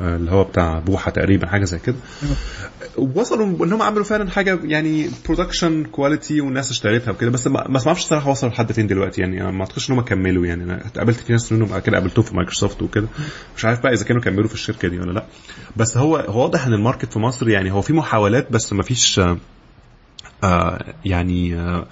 [0.00, 1.96] اللي هو بتاع بوحة تقريبا حاجة زي كده.
[2.96, 7.30] وصلوا إنهم عملوا فعلا حاجة يعني production quality والناس اشتريتها وكده.
[7.30, 10.64] بس ما أعرفش الصراحة وصلوا لحد فين دلوقتي يعني ما أعتقدش إن هم كملوا يعني
[10.64, 13.06] أنا اتقابلت في ناس منهم كده قابلتهم في مايكروسوفت وكده.
[13.56, 15.26] مش عارف بقى إذا كانوا كملوا في الشركة دي ولا لأ.
[15.76, 18.82] بس هو هو واضح إن ال market في مصر يعني هو في محاولات بس ما
[18.82, 19.20] فيش
[20.44, 21.86] آه يعني آه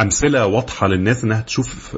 [0.00, 1.96] أمثلة واضحة للناس إنها تشوف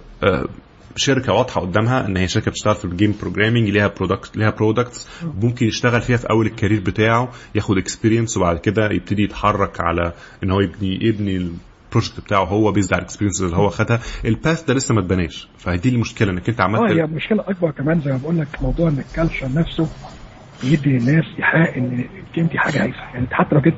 [0.97, 5.09] شركة واضحة قدامها إن هي شركة بتشتغل في ال game programming ليها product ليها products
[5.43, 10.13] ممكن يشتغل فيها في أول ال career بتاعه ياخد experience وبعد كده يبتدي يتحرك على
[10.45, 14.01] إن هو يبني يبني ال project بتاعه هو based على ال experience اللي هو خدها.
[14.25, 15.49] ال path ده لسه ما اتبناش.
[15.59, 18.89] فدي المشكلة إنك أنت عملت آه هي مشكلة أكبر كمان زي ما بقول لك موضوع
[18.89, 19.89] إن ال culture نفسه
[20.65, 23.75] يدي للناس إيحاء إن ال game دي حاجة هايفه يعني أنت حتى لو جيت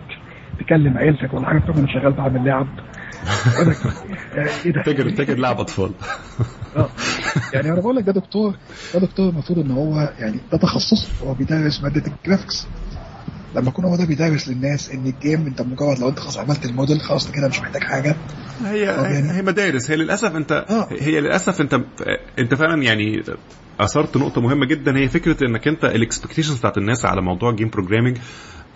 [0.61, 2.69] تكلم عيلتك ولا حاجة تقول أنا شغال بعمل لعب.
[4.85, 5.93] تاجر تاجر لعب أطفال.
[6.77, 6.89] آه.
[7.53, 8.57] يعني أنا بقول لك ده دكتور
[8.95, 11.09] ده دكتور المفروض إن هو يعني ده تخصصه.
[11.25, 12.67] هو بيدرس مادة ال graphics
[13.55, 16.65] لما يكون هو ده بيدرس للناس إن ال game أنت مجرد لو أنت خلاص عملت
[16.65, 18.17] الموديل خلاص كده مش محتاج حاجة.
[18.65, 19.91] هي يعني هي مدارس.
[19.91, 20.89] هي للأسف انت آه.
[21.01, 21.81] هي للأسف انت
[22.39, 23.23] أنت فعلا يعني
[23.81, 24.97] أثرت نقطة مهمة جدا.
[24.97, 28.19] هي فكرة إنك أنت ال expectations بتاعت الناس على موضوع game programming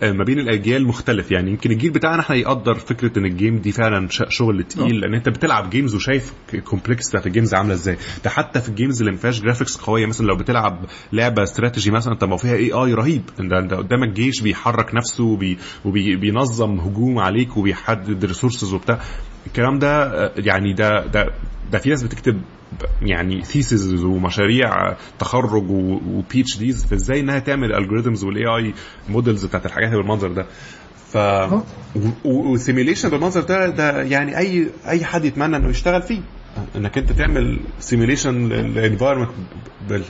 [0.01, 1.31] ما بين الأجيال مختلف.
[1.31, 5.13] يعني يمكن الجيل بتاعنا إحنا يقدر فكرة إن ال game دي فعلا شغل تقيل لأن
[5.13, 7.97] أنت بتلعب games وشايف ال complexity بتاعت ال games عاملة إزاي.
[8.23, 11.91] ده حتى في ال games اللي ما فيهاش graphics قوية مثلا لو بتلعب لعبة استراتيجي
[11.91, 13.21] مثلا انت ما فيها AI رهيب.
[13.39, 18.99] انت, قدامك جيش بيحرك نفسه وبي وبينظم هجوم عليك وبيحدد resources وبتاع.
[19.47, 21.25] الكلام ده يعني ده ده
[21.71, 22.41] ده في ناس بتكتب
[23.01, 28.73] يعني theses ومشاريع تخرج و PhDs في إزاي إنها تعمل algorithms وال AI
[29.09, 30.45] models بتاعت الحاجات بالمنظر ده؟
[31.11, 31.17] ف
[32.25, 36.21] وال simulation بالمنظر ده ده يعني اي أي حد يتمنى إنه يشتغل فيه.
[36.75, 39.29] إنك أنت تعمل simulation لل environment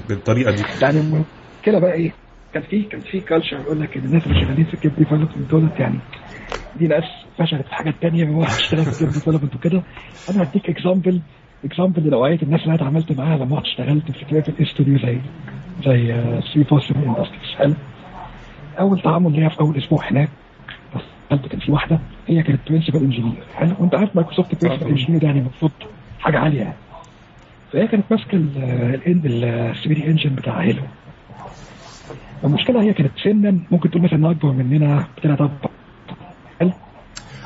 [0.10, 0.64] بالطريقة دي.
[0.82, 2.14] يعني المشكلة بقى إيه؟
[2.54, 5.38] كان في كان في culture يقول لك إن الناس اللي شغالين في ال game development
[5.52, 6.00] دولت يعني
[6.80, 7.04] دي ناس
[7.40, 9.84] فشلت في حاجات تانية وواحد اشتغل في ال game development وكده.
[10.30, 11.22] أنا هديك اكزامبل
[11.66, 15.20] اكزامبل لنوعيه الناس اللي أنا اتعاملت معاها لما رحت اشتغلت في كريتيف استوديو زي
[15.86, 16.22] زي
[16.54, 17.74] سي بوسيبل اندستريز حلو.
[18.80, 20.30] أول تعامل ليا في أول أسبوع هناك
[21.32, 23.76] دخلت كان في واحدة هي كانت برنسبل انجينير حلو.
[23.80, 25.72] وأنت عارف مايكروسوفت برنسبل انجينير يعني المفروض
[26.20, 26.76] حاجة عالية يعني.
[27.74, 30.82] فهي كانت ماسكة السي بي دي انجن بتاع هيلو.
[32.44, 35.70] المشكلة هي كانت سنا ممكن تقول مثلا أكبر مننا بثلاث أربع
[36.60, 36.72] حلو.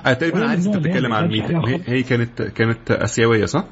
[0.06, 1.44] أنا تقريبا عارف أنت بتتكلم عن مين
[1.88, 3.66] هي كانت كانت آسيوية صح؟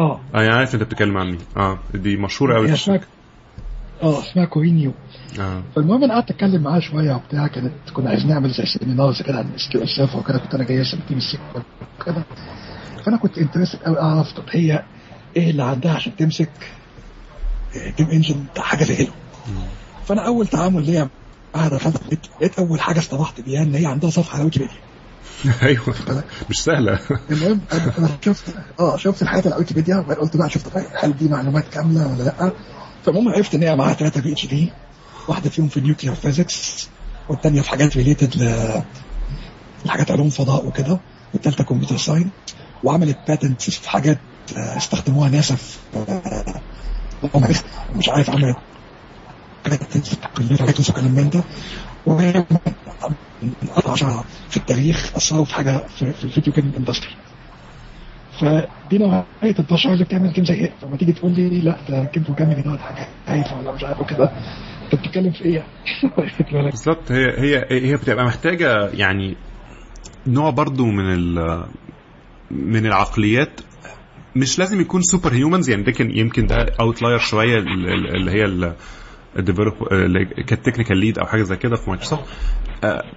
[0.00, 0.20] آه.
[0.34, 1.38] آه يعني عارف أنت بتتكلم عن مين.
[1.56, 3.00] آه دي مشهورة قوي اسمها
[4.02, 4.92] آه اسمها Corrinne Yu.
[5.40, 5.62] آه.
[5.76, 9.50] فالمهم أنا قعدت أتكلم معاها شوية وبتاع كانت كنا عايزين نعمل زي seminars كده عن
[9.54, 11.62] SQSF وكده كنت أنا جاي اسال team ال SQL
[12.00, 12.24] وكده.
[13.04, 14.82] فأنا كنت interested قوي أعرف طب هي
[15.36, 16.50] إيه اللي عندها عشان تمسك
[17.98, 19.12] game engine بتاع حاجة زي Halo
[20.06, 21.08] فأنا أول تعامل ليا
[21.54, 21.96] معاها دخلت
[22.36, 24.74] لقيت أول حاجة اصطبحت بيها إن هي عندها صفحة على ويكيبيديا.
[25.62, 25.94] أيوه.
[26.50, 26.98] مش سهلة.
[27.30, 28.44] المهم أنا شفت
[28.80, 30.66] آه شفت الحاجات على ويكيبيديا قلت بقى شفت
[31.02, 32.52] هل دي معلومات كاملة ولا لأ.
[33.04, 34.72] فالمهم عرفت إن هي معاها ثلاثة PhD
[35.28, 36.88] واحدة فيهم في nuclear physics
[37.28, 38.82] والثانيه في حاجات related ل
[40.10, 40.98] علوم فضاء وكده
[41.34, 42.30] والثالثه computer science
[42.84, 44.18] وعملت patent في حاجات
[44.56, 45.78] استخدموها ناسا في
[47.96, 48.56] مش عارف عملت
[49.64, 51.40] حاجات وكلام من ده
[52.06, 52.44] وهي
[53.76, 57.10] أضعف في التاريخ أثروا في حاجة في, في ال video game industry
[58.40, 59.24] فدي نوعية
[59.58, 62.78] البشر اللي بتعمل game زي إيه؟ فلما تيجي تقول لي لا ده game programming دوت
[62.78, 64.32] حاجة هايفة ولا مش عارف كده
[64.84, 65.64] انت بتتكلم في إيه
[66.70, 67.12] بالظبط.
[67.12, 69.36] هي هي هي بتبقى محتاجة يعني
[70.26, 71.64] نوع برضو من ال
[72.50, 73.60] من العقليات
[74.36, 78.74] مش لازم يكون super humans يعني ده كان يمكن ده outlier شوية اللي هي
[79.38, 79.74] ال develop
[80.46, 82.24] كانت technical lead أو حاجة زي كده في مايكروسوفت.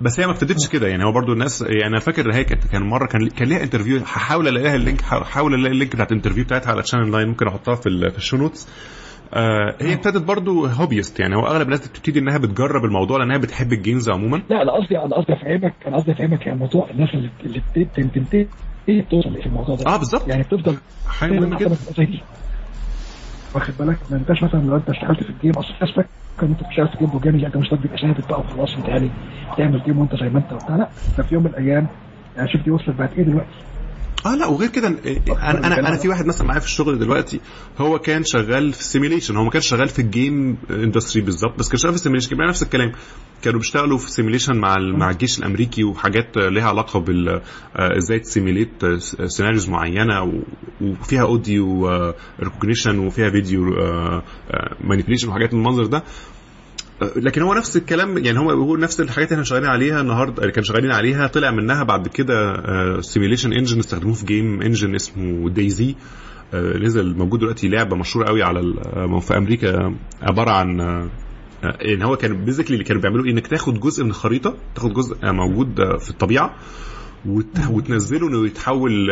[0.02, 0.88] بس هي ما ابتدتش كده.
[0.88, 3.98] يعني هو برضو الناس يعني أنا فاكر هي كانت كان مرة كان كان ليها interview
[3.98, 7.28] هحاول ألاقيها ال link هحاول ألاقي ال link بتاعت ال interview بتاعتها على Channel Nine
[7.28, 8.70] ممكن أحطها في في ال show notes
[9.34, 13.74] آه هي ابتدت برضو hobbyist يعني هو أغلب الناس بتبتدي إنها بتجرب الموضوع لأنها بتحب
[13.74, 14.42] ال games عموما.
[14.50, 18.48] لا أنا قصدي أنا قصدي افهمك أنا قصدي أفهمك يعني موضوع الناس اللي اللي بتنتهي
[18.90, 19.86] إيه توصل في الموضوع ده.
[19.94, 20.28] آه بالظبط.
[20.28, 21.76] يعني بتفضل حاجة مهمة جدا.
[23.56, 26.10] واخد بالك؟ ما انتش مثلا لو انت اشتغلت في ال game اصل الناس فاكره
[26.44, 29.12] ان انت بتشتغل في game programming لا انت مش تبقى ثابت بقى وخلاص انت يعني
[29.54, 30.76] بتعمل game وانت زي ما انت وبتاع.
[30.76, 31.88] لا ده في يوم من الأيام
[32.36, 33.73] يعني شوف دي وصلت بقت إيه دلوقتي؟
[34.26, 37.40] آه لا وغير كده أنا أنا أنا في واحد مثلا معايا في الشغل دلوقتي
[37.78, 41.60] هو كان شغال في ال simulation هو ما كانش شغال في ال game industry بالظبط
[41.60, 42.92] بس كان شغال في ال simulation كان نفس الكلام.
[43.42, 47.42] كانوا بيشتغلوا في ال simulation مع مع الجيش الأمريكي وحاجات ليها علاقة بال
[47.76, 48.86] إزاي ت simulate
[49.26, 50.44] scenarios معينة
[50.82, 51.90] وفيها audio
[52.40, 53.64] recognition وفيها video
[54.82, 56.04] manipulation وحاجات من المنظر ده.
[57.16, 60.64] لكن هو نفس الكلام يعني هو هو نفس الحاجات اللي إحنا شغالين عليها النهارده كانوا
[60.68, 62.54] شغالين عليها طلع منها بعد كده
[63.02, 65.96] simulation engine استخدموه في game engine اسمه DayZ
[66.54, 68.62] نزل موجود دلوقتي لعبة مشهورة قوي على
[69.22, 70.82] في أمريكا عبارة عن
[71.86, 75.98] ان هو كان basically اللي كانوا بيعملوا إنك تاخد جزء من الخريطة تاخد جزء موجود
[76.00, 76.56] في الطبيعة
[77.70, 79.08] وتنزله إنه يتحول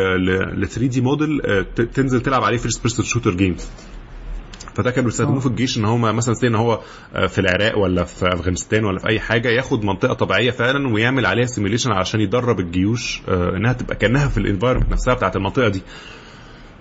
[0.62, 1.42] ل 3 دي موديل
[1.94, 3.70] تنزل تلعب عليه first person shooter games
[4.76, 6.80] فده كانوا بيستخدموه في الجيش إن هم مثلا إن هو
[7.28, 11.46] في العراق ولا في أفغانستان ولا في أي حاجة ياخد منطقة طبيعية فعلا ويعمل عليها
[11.46, 15.82] simulation عشان يدرب الجيوش إنها تبقى كأنها في ال environment نفسها بتاعت المنطقة دي.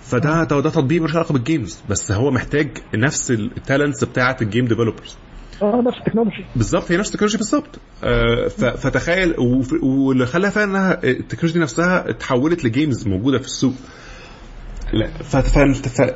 [0.00, 4.47] فده ده تطبيق ملوش علاقة بال games بس هو محتاج نفس ال talents بتاعة ال
[4.47, 5.16] game developers
[5.62, 7.78] آه نفس ال technology بالظبط هي نفس ال technology بالظبط.
[8.04, 9.34] آه فتخيل
[9.82, 13.74] واللي خلاها فعلا إنها ال technology نفسها اتحولت ل games موجودة في السوق.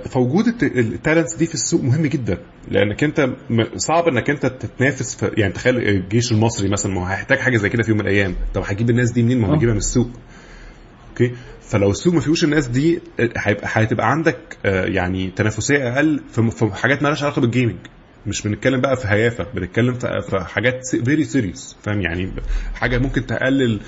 [0.08, 3.28] فوجود ال talents دي في السوق مهم جدا لأنك أنت
[3.76, 7.68] صعب إنك أنت تتنافس في يعني تخيل الجيش المصري مثلا ما هو هيحتاج حاجة زي
[7.68, 8.34] كده في يوم من الأيام.
[8.54, 10.08] طب هجيب الناس دي منين؟ ما هو هيجيبها من السوق.
[11.10, 13.00] أوكي؟ فلو السوق ما فيهوش الناس دي
[13.36, 17.76] هيبقى هتبقى عندك يعني تنافسية أقل في حاجات ما لهاش علاقة بال gaming.
[18.26, 22.32] مش بنتكلم بقى في هيافة بنتكلم في حاجات very serious فاهم؟ يعني
[22.74, 23.80] حاجة ممكن تقلل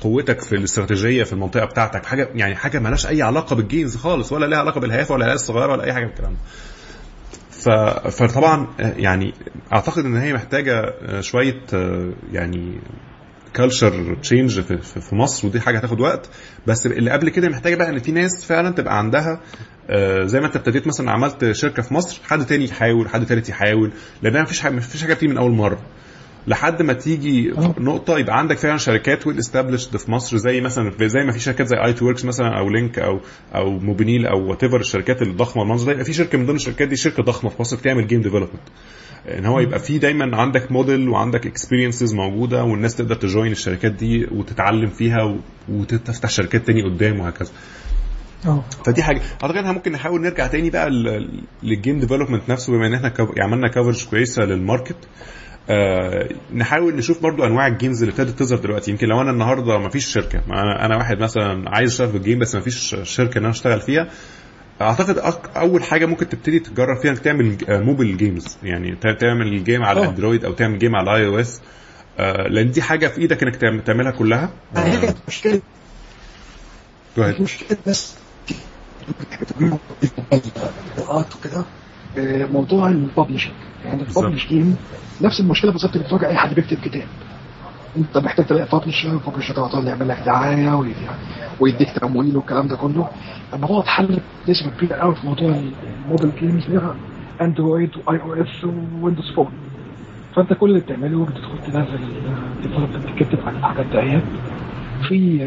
[0.00, 4.32] قوتك في الاستراتيجية في المنطقة بتاعتك حاجة يعني حاجة مالهاش أي علاقة بال games خالص
[4.32, 6.38] ولا لها علاقة بالهيافة ولا العيال الصغيرة ولا أي حاجة من الكلام ده.
[8.10, 9.34] فطبعا يعني
[9.72, 11.60] أعتقد إن هي محتاجة شوية
[12.32, 12.80] يعني
[13.56, 16.28] culture change في مصر ودي حاجة هتاخد وقت.
[16.66, 19.40] بس اللي قبل كده محتاجة بقى إن في ناس فعلا تبقى عندها
[20.24, 23.92] زي ما أنت ابتديت مثلا عملت شركة في مصر حد تاني يحاول حد تالت يحاول
[24.22, 25.78] لأن مفيش حاجة مفيش حاجة من أول مرة.
[26.46, 31.20] لحد ما تيجي نقطة يبقى عندك فعلا شركات well established في مصر زي مثلا زي
[31.24, 33.20] ما في شركات زي ITWorx مثلا أو Link أو
[33.54, 36.96] أو موبينيل أو whatever الشركات الضخمة المنظر ده يبقى في شركة من ضمن الشركات دي
[36.96, 38.62] شركة ضخمة في مصر بتعمل game development
[39.38, 43.92] إن هو يبقى في دايما عندك موديل وعندك experiences موجودة والناس تقدر ت join الشركات
[43.92, 47.50] دي وتتعلم فيها وتفتح شركات تاني قدام وهكذا.
[48.46, 48.64] آه.
[48.86, 49.20] فدي حاجة.
[49.42, 50.90] أعتقد إحنا ممكن نحاول نرجع تاني بقى
[51.62, 54.96] لل game development نفسه بما إن إحنا عملنا coverage كويسة لل market
[55.70, 59.78] آه نحاول نشوف برضو انواع ال games اللي ابتدت تظهر دلوقتي يمكن لو أنا النهارده
[59.78, 62.96] ما فيش شركه أنا أنا واحد مثلا عايز اشتغل في ال game بس ما فيش
[63.02, 64.08] شركه ان أنا اشتغل فيها
[64.80, 65.18] اعتقد
[65.56, 70.08] اول حاجة ممكن تبتدي تجرب فيها انك تعمل mobile games يعني تعمل game على أوه.
[70.08, 71.62] Android أو تعمل game على iOS
[72.48, 75.60] لأن دي حاجة في إيدك انك تعملها كلها كانت مشكله.
[77.18, 78.14] مشكله بس
[81.12, 81.64] وكده
[82.46, 83.52] موضوع ال publishing
[83.84, 84.02] يعني.
[84.02, 84.76] ال publish game
[85.22, 87.06] نفس المشكلة بالظبط بتواجه أي حد بيكتب كتاب.
[87.96, 90.94] أنت محتاج تلاقي publisher ال publisher على طول يعمل لك دعاية وي-
[91.60, 93.08] ويديك تمويل والكلام ده كله.
[93.54, 95.48] الموضوع اتحل نسبه كبيرة قوي في موضوع
[96.04, 96.82] ال mobile games
[97.40, 99.52] Android و iOS و Windows Phone
[100.36, 104.24] فأنت كل اللي بتعمله بتدخل تنزل تكتب عن الحاجات دهيت
[105.08, 105.38] في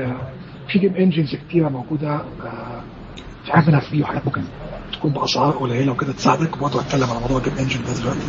[0.68, 2.82] في game engines كتيرة موجودة آه،
[3.46, 4.42] في حاجات منها free وحاجات ممكن
[4.94, 6.58] تكون بأسعار قليلة وكده تساعدك.
[6.58, 8.20] برضه هتكلم على موضوع ال game engine ده دلوقتي.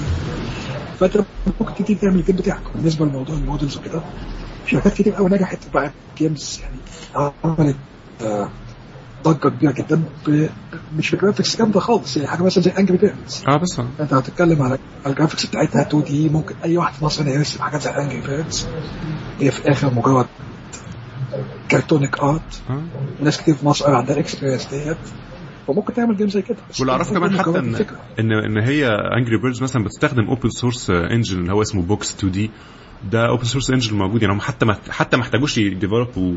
[1.00, 1.16] فانت
[1.60, 2.60] ممكن تبتدي تعمل ال game بتاعك.
[2.74, 4.02] بالنسبة لموضوع ال models وكده
[4.66, 5.90] شركات كتير قوي نجحت بقى.
[6.18, 7.76] games يعني عملت
[8.22, 8.48] آه،
[9.24, 10.02] ضجة كبيرة جدا
[10.96, 12.16] مش ب graphics جامدة خالص.
[12.16, 16.28] يعني حاجة مثلا زي Angry Birds آه بس أنت هتتكلم على ال graphics بتاعتها 2D
[16.28, 18.66] ممكن أي واحد في مصر يرسم حاجات زي Angry Birds
[19.40, 20.26] هي في الآخر مجرد
[21.70, 22.82] cartoonic art آه.
[23.20, 24.96] وناس كتير في مصر عندها ال experience ديت.
[25.66, 26.56] فممكن تعمل game زي كده.
[26.78, 27.74] واللي أعرفه كمان حتى إن.
[28.18, 32.50] إن إن هي Angry Birds مثلا بتستخدم open source engine اللي هو اسمه Box2D
[33.12, 36.34] ده open source engine موجود يعني هم حتى ما حتى ما احتاجوش ي develop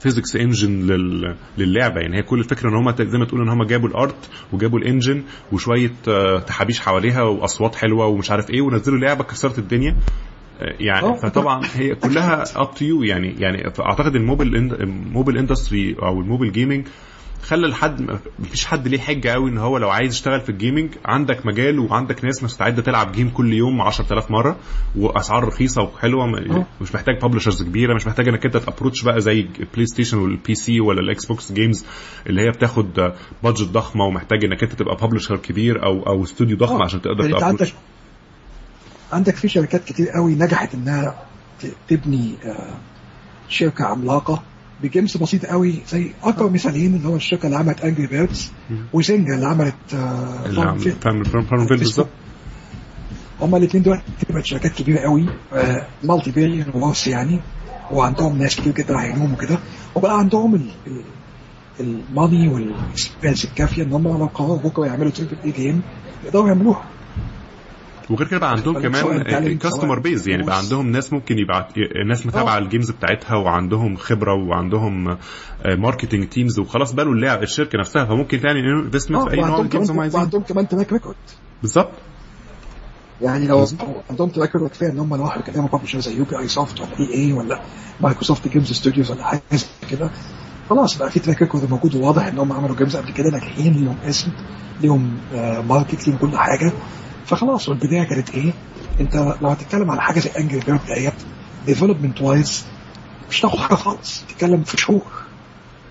[0.00, 2.00] وا physics engine لل للعبة.
[2.00, 4.78] يعني هي كل الفكرة إن هم زي ما تقول إن هم جابوا ال art وجابوا
[4.78, 9.96] ال engine وشوية آه، تحابيش حواليها وأصوات حلوة ومش عارف إيه ونزلوا لعبة كسرت الدنيا.
[10.60, 11.14] آه، يعني آه.
[11.14, 16.20] فطبعا هي كلها up to you يعني يعني أعتقد ال mobile ال mobile industry أو
[16.20, 16.86] ال mobile gaming
[17.44, 20.90] خلى الحد مفيش حد ليه حجة قوي إن هو لو عايز يشتغل في ال gaming
[21.04, 24.56] عندك مجال وعندك ناس مستعدة تلعب game كل يوم 10000 مرة
[24.96, 26.66] وأسعار رخيصة وحلوة آه.
[26.80, 30.54] مش محتاج publishers كبيرة مش محتاج إنك أنت ت approach بقى زي ال PlayStation وال
[30.54, 31.84] PC ولا ال Xbox games
[32.26, 36.76] اللي هي بتاخد budget ضخمة ومحتاج إنك أنت تبقى publisher كبير أو أو استوديو ضخم
[36.76, 36.84] آه.
[36.84, 37.74] عشان تقدر يعني ت approach عندك
[39.12, 41.14] عندك في شركات كتير قوي نجحت إنها
[41.88, 42.74] تبني آه،
[43.48, 44.42] شركة عملاقة
[44.82, 48.50] ب games بسيطه قوي زي أكبر مثالين اللي هو الشركة اللي عملت Angry Birds
[48.92, 50.46] و Zynga اللي عملت آه،.
[51.00, 52.08] فاهم FarmVille بالظبط
[53.40, 55.26] هما الاثنين دول بقت شركات كبيرة قوي
[56.04, 57.40] multi billion worth يعني
[57.90, 59.58] وعندهم ناس كتير جدا هينوم وكده.
[59.94, 61.04] وبقى عندهم ال- ال-
[61.80, 65.82] ال money وال experience الكافية إن هم لو قرروا بكرة يعملوا triple A game
[66.24, 66.84] يقدروا يعملوها.
[68.10, 70.58] وغير كده بقى عندهم كمان customer base يعني بقى.
[70.58, 71.72] عندهم ناس ممكن يبعت
[72.06, 72.58] ناس متابعة آه.
[72.58, 75.16] ال games بتاعتها وعندهم خبرة وعندهم
[75.64, 79.68] marketing teams وخلاص بقى اللعب الشركة نفسها فممكن تعمل investment في أي نوع من ال
[79.68, 81.16] games هم كمان عايزين وعندهم كمان track record
[81.62, 81.92] بالظبط
[83.22, 83.66] يعني لو.
[84.10, 87.60] عندهم track record كفاية إن هم لو يكلموا publisher زي Ubisoft ولا EA ولا
[88.00, 90.10] Microsoft Games Studios ولا حاجة زي كده
[90.70, 93.96] خلاص بقى في track record موجود وواضح إن هم عملوا games قبل كده ناجحين ليهم
[94.04, 94.30] اسم
[94.80, 96.72] ليهم آه، market ليهم كل حاجة
[97.26, 98.52] فخلاص والبداية كانت إيه؟
[99.00, 101.12] أنت لو هتتكلم على حاجة زي Angry Bird ديت
[101.66, 102.64] development wise
[103.30, 105.02] مش تاخد حاجة خالص تتكلم في شهور.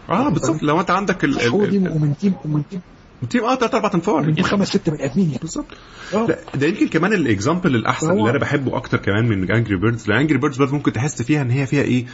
[0.10, 0.64] آه بالظبط.
[0.64, 2.82] لو أنت عندك ال- شهور دي ومن team ومن team.
[3.30, 5.40] تيم آه ثلاث أربع انفار من خمس ست بني أدمين يعني.
[5.42, 5.66] بالظبط.
[6.14, 6.26] آه.
[6.28, 10.08] لا ده يمكن كمان ال example الأحسن اللي أنا بحبه أكتر كمان من Angry Birds
[10.08, 12.06] لأن Angry Birds برضه ممكن تحس فيها إن هي فيها إيه؟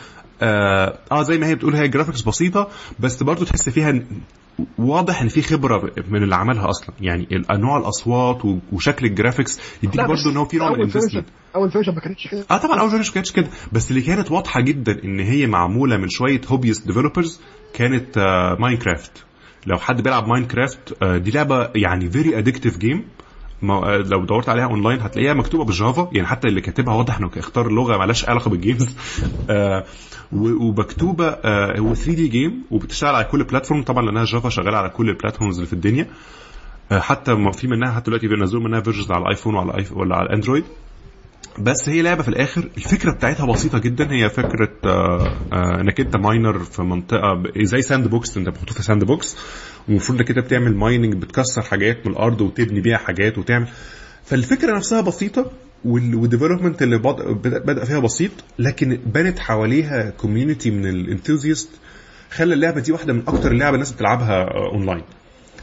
[0.42, 2.68] آه, آه زي ما هي بتقول هي graphics بسيطة
[3.00, 4.02] بس برضه تحس فيها
[4.78, 6.96] واضح إن في خبرة من اللي عملها أصلا.
[7.02, 8.42] يعني انواع الأصوات
[8.72, 9.60] وشكل ال graphics.
[9.84, 12.46] يديك برضه إن هو في نوع من ال investment أول version ما كانتش كده.
[12.52, 13.48] آه طبعا أول version كانتش كده.
[13.72, 17.42] بس اللي كانت واضحة جدا إن هي معمولة من شوية hobbyist developers
[17.74, 19.26] كانت آه Minecraft
[19.68, 23.06] لو حد بيلعب Minecraft آه دي لعبة يعني very addictive game
[24.06, 27.72] لو دورت عليها اونلاين هتلاقيها مكتوبة بال Java يعني حتى اللي كاتبها واضح إنه اختار
[27.72, 28.96] لغة مالهاش علاقة بال games
[29.50, 29.86] آه
[30.32, 35.10] ومكتوبه آه هو 3D game وبتشتغل على كل platform طبعا لأنها Java شغالة على كل
[35.10, 36.08] ال platforms اللي في الدنيا.
[36.92, 39.76] آه حتى ما في منها حتى دلوقتي بينزلوا منها versions على ال iPhone وعلى ال
[39.76, 40.64] iPhone ولا على ال Android
[41.60, 44.12] بس هي لعبة في الآخر الفكرة بتاعتها بسيطة جدا.
[44.12, 49.38] هي فكرة آه، إنك أنت miner في منطقة زي sandbox أنت محطوط في sandbox
[49.88, 53.68] والمفروض إنك أنت بتعمل mining بتكسر حاجات من الأرض وتبني بيها حاجات وتعمل.
[54.26, 55.52] فالفكرة نفسها بسيطة.
[55.86, 61.70] وال development اللي بد- بدأ فيها بسيط لكن بنت حواليها community من ال enthusiasts
[62.32, 65.04] خلى اللعبة دي واحدة من أكتر اللعب الناس بتلعبها اونلاين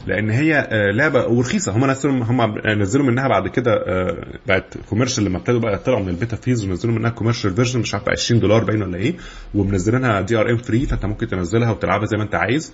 [0.07, 1.71] لأن هي آه، لعبة ورخيصة.
[1.77, 6.09] هم نزلوا هم نزلوا منها بعد كده آه، بقت commercial لما ابتدوا بقى طلعوا من
[6.09, 9.15] ال beta phase ونزلوا منها commercial version مش عارف ب 20 دولار باين ولا إيه
[9.55, 12.73] ومنزلينها DRM free فأنت ممكن تنزلها وتلعبها زي ما أنت عايز.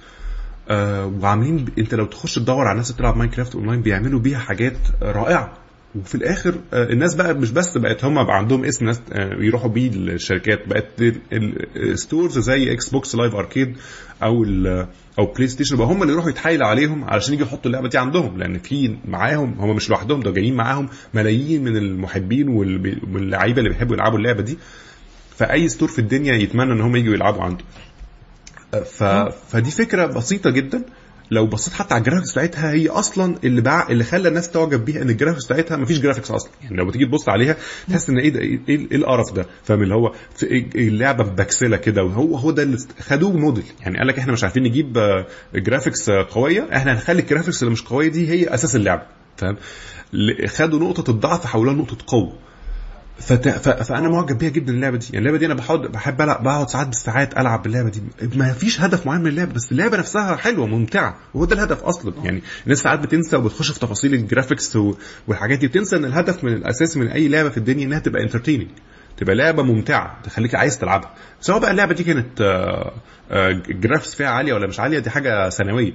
[0.69, 1.65] آه وعاملين.
[1.77, 5.53] أنت لو تخش تدور على الناس اللي بتلعب Minecraft online بيعملوا بيها حاجات رائعة.
[5.95, 9.69] وفي الآخر آه، الناس بقى مش بس بقت هم بقى عندهم اسم ناس آه، يروحوا
[9.69, 10.85] بيه الشركات بقت
[11.75, 13.77] ال stores زي Xbox Live Arcade
[14.23, 14.87] أو ال
[15.19, 18.59] أو PlayStation بقى هم اللي يروحوا يتحايلوا عليهم علشان يجوا يحطوا اللعبة دي عندهم لأن
[18.59, 24.17] في معاهم هم مش لوحدهم ده جايين معاهم ملايين من المحبين واللعيبة اللي بيحبوا يلعبوا
[24.17, 24.57] اللعبة دي.
[25.35, 27.63] فأي store في الدنيا يتمنى إن هم يجوا يلعبوا عنده.
[28.85, 29.03] ف...
[29.49, 30.83] فدي فكرة بسيطة جدا.
[31.33, 33.87] لو بصيت حتى على ال graphics بتاعتها هي أصلا اللي بع...
[33.89, 36.51] اللي خلى الناس تعجب بيها إن ال graphics بتاعتها مفيش graphics أصلا.
[36.63, 37.55] يعني لو بتيجي تبص عليها
[37.89, 42.03] تحس إن إيه ده إيه إيه القرف ده؟ فاهم؟ اللي هو إيه- اللعبة pixelated كده
[42.03, 43.63] وهو هو ده اللي خدوه موديل.
[43.81, 47.63] يعني قال لك إحنا مش عارفين نجيب آه، graphics آه، قوية إحنا هنخلي ال graphics
[47.63, 49.03] اللي مش قوية دي هي أساس اللعبة.
[49.37, 49.57] فاهم؟
[50.47, 52.33] خدوا نقطة الضعف حولوها نقطة قوة.
[53.19, 53.49] فت...
[53.49, 53.69] ف...
[53.69, 55.05] فأنا معجب بيها جدا اللعبه دي.
[55.05, 58.01] يعني اللعبة دي أنا بحاول بحب العب بقعد ساعات بالساعات ألعب باللعبة دي.
[58.35, 61.17] ما فيش هدف معين من اللعبة بس اللعبة نفسها حلوة ممتعة.
[61.33, 62.13] وهو ده الهدف أصلا.
[62.23, 64.95] يعني الناس ساعات بتنسى وبتخش في تفاصيل ال graphics و...
[65.27, 68.67] والحاجات دي بتنسى إن الهدف من الأساس من أي لعبة في الدنيا إنها تبقى entertaining
[69.17, 71.13] تبقى لعبة ممتعة تخليك عايز تلعبها.
[71.41, 72.93] سواء بقى اللعبة دي كانت آه،
[73.31, 75.93] آه، graphics فيها عالية ولا مش عالية دي حاجة ثانوية.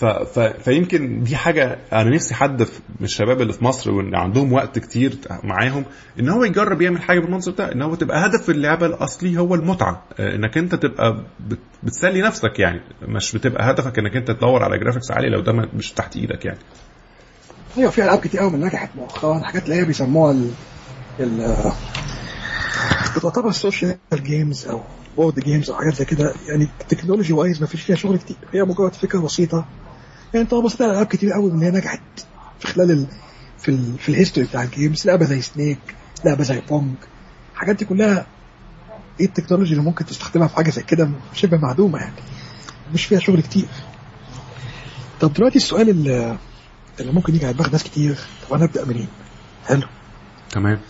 [0.00, 0.04] ف...
[0.04, 0.38] ف...
[0.38, 4.78] فيمكن دي حاجة أنا نفسي حد في- من الشباب اللي في مصر وإن عندهم وقت
[4.78, 5.84] كتير معاهم
[6.20, 10.02] إن هو يجرب يعمل حاجة بالمنظر ده إن هو تبقى هدف اللعبة الأصلي هو المتعة.
[10.20, 11.58] آه، إنك أنت تبقى بت...
[11.82, 15.92] بتسلي نفسك يعني مش بتبقى هدفك إنك أنت تدور على graphics عالي لو ده مش
[15.92, 16.58] تحت إيدك يعني.
[17.78, 20.50] أيوه في ألعاب كتير قوي من نجحت مؤخرا حاجات اللي هي بيسموها ال
[21.20, 21.56] ال
[23.16, 24.80] بتعتبر ال social games أو
[25.16, 26.32] board games أو حاجات زي كده.
[26.48, 29.64] يعني technology wise ما فيش فيها شغل كتير هي مجرد فكرة بسيطة
[30.34, 32.00] يعني انت بصيت على ألعاب كتير قوي من هي نجحت
[32.60, 33.06] في خلال ال
[33.58, 35.78] في ال في ال history بتاع ال games لعبة زي Snake
[36.24, 36.94] لعبة زي Pong
[37.52, 38.26] الحاجات دي كلها
[39.20, 42.14] إيه ال technology اللي ممكن تستخدمها في حاجة زي كده؟ شبه معدومة يعني.
[42.94, 43.68] مش فيها شغل كتير.
[45.20, 46.38] طب دلوقتي السؤال اللي,
[47.00, 48.18] اللي ممكن يجي على دماغ ناس كتير.
[48.48, 49.08] طب أنا أبدأ منين؟
[49.66, 49.86] حلو.
[50.50, 50.80] تمام.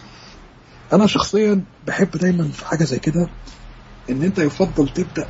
[0.93, 3.29] أنا شخصيا بحب دايما في حاجة زي كده
[4.11, 5.27] إن أنت يفضل تبدأ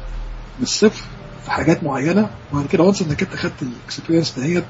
[0.59, 1.05] من الصفر
[1.49, 4.65] في حاجات معينة وبعد كده once انك انت خدت ال experience دهيت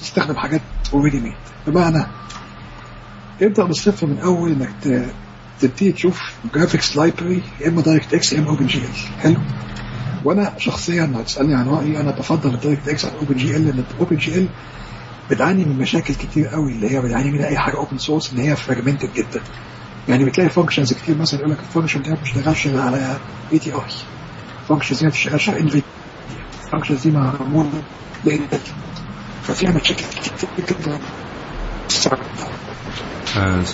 [0.00, 0.60] تستخدم حاجات
[0.92, 1.32] already made
[1.66, 2.06] بمعنى
[3.42, 4.70] ابدا من الصفر من أول انك
[5.60, 9.36] تبتدي تشوف graphics library يا إما DirectX يا إما OpenGL حلو؟
[10.24, 14.48] وأنا شخصيا لو تسألني عن رأيي أنا بفضل ال DirectX عن OpenGL لأن OpenGL
[15.30, 18.56] بتعاني من مشاكل كتير قوي اللي هي بتعاني منها أي حاجة open source إن هي
[18.56, 19.40] fragmented جدا.
[20.08, 23.16] يعني بتلاقي functions كتير مثلا يقول لك ال function دي ما بتشتغلش على
[23.52, 23.80] ATI
[24.68, 25.82] functions ما بتشتغلش على Nvidia
[26.74, 27.82] ال functions دي معموله
[28.24, 28.58] ل Nvidia
[29.42, 30.98] ففيها مشاكل كتير جدا
[33.36, 33.64] آه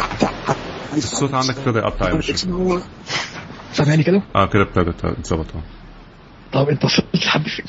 [0.00, 0.26] حتى
[0.96, 2.36] الصوت عندك ابتدى يقطع يا باشا.
[3.72, 5.62] سامعني كده؟ آه كده ابتدى اتظبط آه
[6.52, 7.64] طب انت وصلت لحد فين؟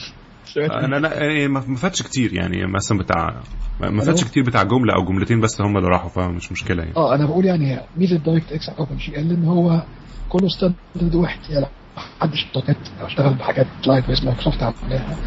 [0.72, 3.42] أنا لا إيه، ما فاتش كتير يعني مثلا بتاع
[3.80, 7.16] ما فاتش كتير بتاع جمله أو جملتين بس هم اللي راحوا فمش مشكله يعني آه
[7.16, 9.84] أنا بقول يعني ميزه DirectX اوبن جي ان هو
[10.30, 11.66] كله standard واحد يعني
[11.98, 12.70] محدش دوت
[13.02, 15.18] أو اشتغل بحاجات لايت بس مايكروسوفت عاملاها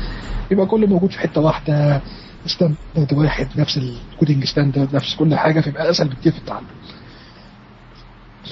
[0.51, 2.01] يبقى كله موجود في حتة واحدة
[2.47, 3.77] standard واحد نفس
[4.13, 6.67] ال coding standard نفس كل حاجة فيبقى أسهل بكتير في التعلم.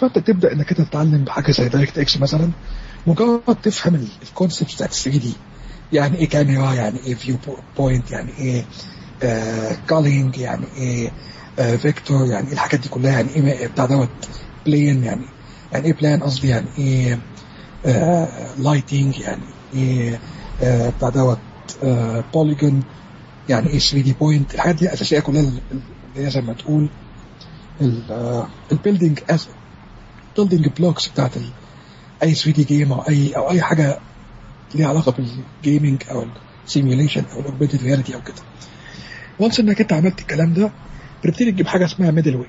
[0.01, 2.51] فأنت تبدأ إنك أنت تتعلم بحاجة زي DirectX مثلا
[3.07, 5.33] مجرد تفهم ال concept بتاعت 3D
[5.93, 8.65] يعني إيه كاميرا يعني إيه viewpoint يعني إيه
[9.89, 11.11] culling يعني إيه
[11.77, 14.09] vector يعني إيه الحاجات دي كلها يعني إيه بتاع دوت
[14.67, 15.27] plane يعني
[15.73, 17.19] يعني إيه بلان قصدي يعني إيه
[18.59, 19.43] lighting يعني
[19.75, 20.19] إيه
[20.63, 21.39] آه، بتاع دوت
[22.35, 22.83] polygon
[23.49, 25.61] يعني إيه 3D point الحاجات دي أساسية كلها اللي
[26.17, 26.89] هي زي ما تقول
[28.73, 29.47] ال building is
[30.39, 31.31] building blocks بتاعت
[32.23, 33.99] أي 3D game أو أي أو أي حاجة
[34.75, 36.25] ليها علاقة بال gaming أو
[36.67, 38.35] ال simulation أو ال augmented reality أو كده.
[39.41, 40.71] و once إنك أنت عملت الكلام ده
[41.25, 42.49] بتبتدي تجيب حاجة اسمها middleware ال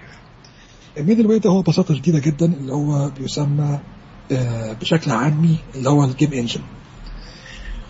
[0.98, 3.80] middleware ده هو ببساطة شديدة جدا اللي هو بيسمى آه،
[4.82, 6.62] بشكل عامي اللي هو ال game engine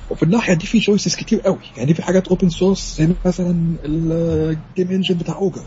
[0.09, 1.59] وفي الناحية دي في choices كتير قوي.
[1.77, 5.63] يعني في حاجات open source زي مثلا ال game engine بتاع Ogre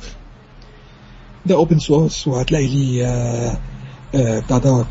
[1.46, 3.58] ده open source وهتلاقي ليه آه،
[4.14, 4.86] آه، بتاع دوت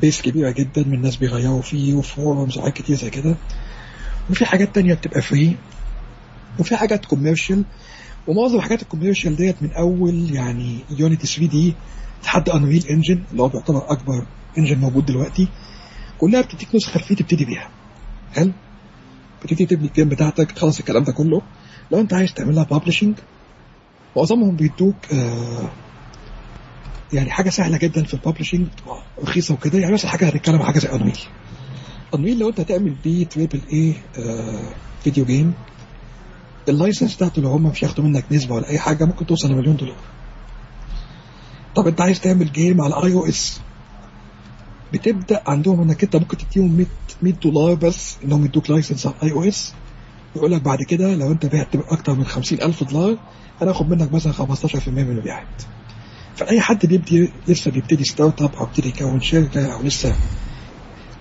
[0.00, 3.36] base كبيرة جدا من الناس بيغيروا فيه و forums وحاجات كتير زي كده.
[4.30, 5.56] وفي حاجات تانية بتبقى free
[6.58, 7.64] وفي حاجات commercial
[8.26, 11.74] ومعظم الحاجات ال commercial ديت من أول يعني Unity 3D
[12.24, 14.26] لحد Unreal Engine اللي هو بيعتبر أكبر
[14.58, 15.48] engine موجود دلوقتي
[16.18, 17.70] كلها بتديك نسخة free تبتدي بيها.
[18.32, 18.52] حلو؟
[19.40, 21.42] بتبتدي تبني ال game بتاعتك تخلص الكلام ده كله.
[21.90, 23.14] لو انت عايز تعملها publishing
[24.16, 25.70] معظمهم بيدوك آه
[27.12, 28.66] يعني حاجة سهلة جدا في ال publishing
[29.22, 29.78] رخيصة وكده.
[29.78, 31.18] يعني مثلا حاجة هنتكلم عن حاجة زي Unreal.
[32.14, 34.62] Unreal لو انت هتعمل بيه triple A آه
[35.04, 35.54] video game
[36.68, 39.76] ال license بتاعته لو هم مش هياخدوا منك نسبة ولا أي حاجة ممكن توصل لمليون
[39.76, 39.96] دولار.
[41.74, 43.60] طب انت عايز تعمل game على iOS
[44.92, 46.86] بتبدأ عندهم إنك أنت ممكن تديهم 100
[47.22, 49.72] 100 دولار بس انهم يدوك license على iOS
[50.34, 53.16] ويقول لك بعد كده لو أنت بعت أكتر من 50000 دولار
[53.60, 55.62] هناخد منك مثلا 15% من المبيعات
[56.36, 60.16] فأي حد بيبدي لسه بيبتدي start up أو بيبتدي يكون شركة أو لسه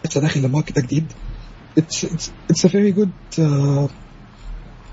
[0.06, 1.12] لسه داخل ل market جديد
[1.78, 2.06] it's
[2.50, 3.12] it's very good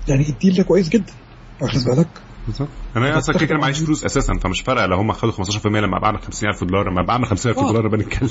[0.07, 1.13] يعني ال deal ده كويس جدا.
[1.61, 2.07] واخد بالك؟
[2.47, 2.69] بالظبط.
[2.95, 4.85] أنا أصلا كده كده معيش فلوس أساسا فمش فارقة.
[4.85, 7.67] لو هم خدوا 15% لما ابيع 50000 دولار لما ابيع 50000 آه.
[7.67, 8.29] دولار بنتكلم.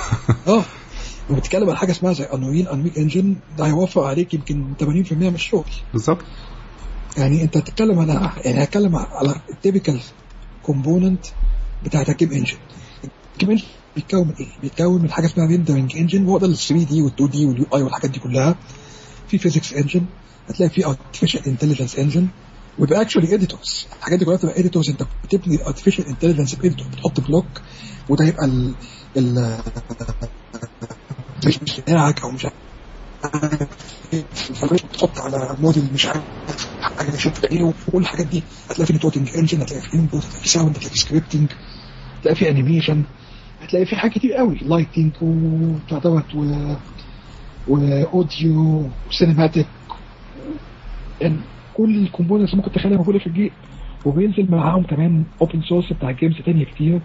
[0.48, 0.62] آه.
[1.30, 5.64] وبتتكلم عن حاجة اسمها زي Unreal Unreal Engine ده هيوفر عليك يمكن 80% من الشغل.
[5.92, 6.24] بالظبط.
[7.16, 10.00] يعني أنت هتتكلم على يعني هتكلم على ال typical
[10.62, 11.26] component
[11.84, 12.56] بتاعت ال game engine
[13.34, 13.64] ال game engine
[13.96, 17.46] بيتكون من إيه؟ بيتكون من حاجة اسمها rendering engine وهو ده ال 3D وال 2D
[17.46, 18.56] وال UI والحاجات دي كلها.
[19.28, 20.04] في physics engine
[20.48, 22.28] هتلاقي في artificial intelligence engine
[22.78, 26.86] ويبقى actually editors الحاجات دي كلها بتبقى editors انت بتبني ال artificial intelligence ب editor
[26.88, 27.46] بتحط block
[28.08, 28.74] وده يبقى ال
[29.16, 29.58] ال
[31.78, 32.46] بتاعك أو مش
[34.84, 36.22] بتحط على موديل مش عارف
[36.80, 38.42] حاجة شفت إيه وكل الحاجات دي.
[38.70, 41.48] هتلاقي في networking engine هتلاقي في input هتلاقي في sound هتلاقي في scripting
[42.18, 43.04] هتلاقي في animation
[43.60, 44.58] هتلاقي في حاجات كتير قوي.
[44.62, 46.74] lighting وبتاع دوت و
[47.68, 49.66] و audio و cinematic
[51.74, 53.50] كل ال components ممكن تخليها موجودة في ال game
[54.04, 57.00] وبينزل معاهم كمان open source بتاع games تانية كتير.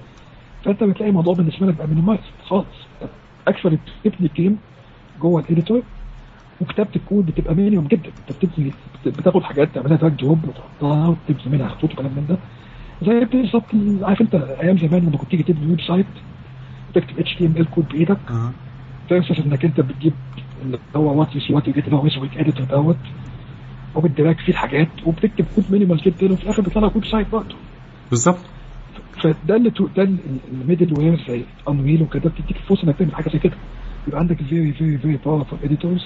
[0.66, 2.68] فأنت بتلاقي الموضوع بالنسبة لك بقى minimize خالص.
[3.48, 4.58] أكثر بتبني ال game
[5.22, 5.82] جوه ال editor
[6.62, 8.12] وكتابة الكود بتبقى minimum جدا.
[8.30, 8.72] أنت بتبني
[9.06, 12.38] بتاخد حاجات تعملها drag drop وتحطها وتبني منها خطوط وكلام من ده.
[13.08, 13.66] زي بالظبط
[14.02, 16.06] عارف أنت أيام زمان لما كنت تيجي تبني website
[16.94, 18.18] تكتب HTML code بإيدك.
[18.32, 18.52] آه.
[19.10, 20.14] versus إنك أنت بتجيب
[20.62, 22.98] اللي هو what you see what you get اللي هو WYSIWYG editor دوت
[23.96, 27.56] وبت drag فيه الحاجات وبتكتب كود minimal جدا وفي الآخر بيطلع لك website برضه.
[28.10, 28.40] بالظبط.
[29.24, 30.10] فده اللي تو- ده
[30.52, 33.54] ال middleware زي Unreal وكده بتديك الفرصة إنك تعمل حاجة زي كده.
[34.08, 36.06] يبقى عندك very very very powerful editors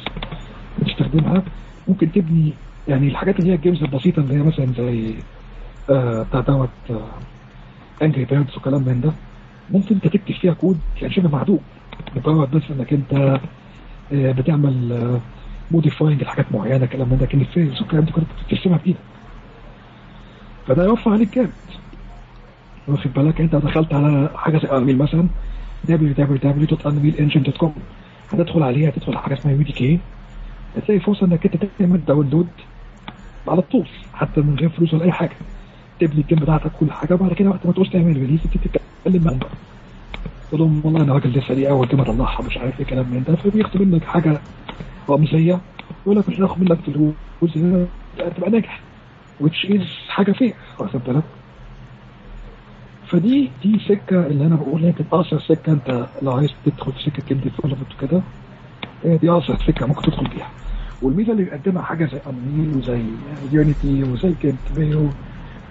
[0.81, 1.43] بتستخدمها.
[1.87, 2.53] ممكن تبني
[2.87, 5.13] يعني الحاجات اللي هي ال games البسيطة اللي هي مثلا زي
[5.89, 6.69] آه بتاع دوت
[8.01, 9.11] Angry Birds وكلام من ده.
[9.69, 11.59] ممكن أنت تكتب فيها كود يعني شبه معدوم.
[12.15, 13.13] مجرد بس إنك أنت
[14.13, 15.19] آه بتعمل
[15.71, 18.99] modifying لحاجات معينة كلام من ده لكن ال levels والكلام ده كله بترسمها بايدك
[20.67, 21.53] فده يوفر عليك جامد.
[22.87, 25.29] واخد بالك؟ أنت دخلت على حاجة زي Unreal مثلا
[25.89, 27.69] www.unrealengine.com
[28.29, 29.99] هتدخل عليها هتدخل على حاجة اسمها UDK
[30.77, 32.49] هتلاقي فرصة إنك أنت تعمل download
[33.47, 35.37] على الطول حتى من غير فلوس ولا أي حاجة.
[35.99, 39.39] تبني ال game بتاعتك كل حاجة وبعد كده وقت ما تعوز تعمل release تتكلم معاهم
[39.39, 39.51] بقى.
[40.49, 43.23] تقول لهم والله أنا راجل لسه دي أول game أطلعها مش عارف إيه كلام من
[43.23, 43.35] ده.
[43.35, 44.43] فبياخدوا منك حاجة
[46.07, 47.53] لك مش هناخد منك فلوس
[48.35, 48.79] تبقى ناجح.
[49.43, 51.23] which is حاجة فيك واخد بالك؟
[53.09, 55.71] فدي دي سكة اللي أنا بقول هي تبقى أقصر سكة.
[55.71, 58.21] أنت لو عايز تدخل في سكة game development وكده
[59.03, 60.49] هي دي أقصر سكة ممكن تدخل بيها.
[61.01, 63.01] والميزة اللي بيقدمها حاجة زي Unreal وزي
[63.51, 65.07] Unity وزي جيم بلايو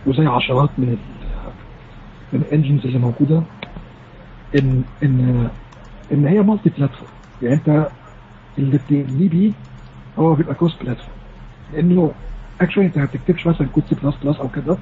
[0.07, 0.97] وزي عشرات من
[2.33, 3.43] من ال engines اللي موجودة
[4.55, 5.49] ان ان
[6.13, 7.11] إن هي multi platform
[7.43, 7.89] يعني أنت
[8.59, 9.53] اللي بتبني بيه
[10.19, 11.17] هو بيبقى cross platform
[11.73, 12.13] لأنه
[12.61, 14.77] actually أنت ما بتكتبش مثلا كود سي بلس بلس أو كده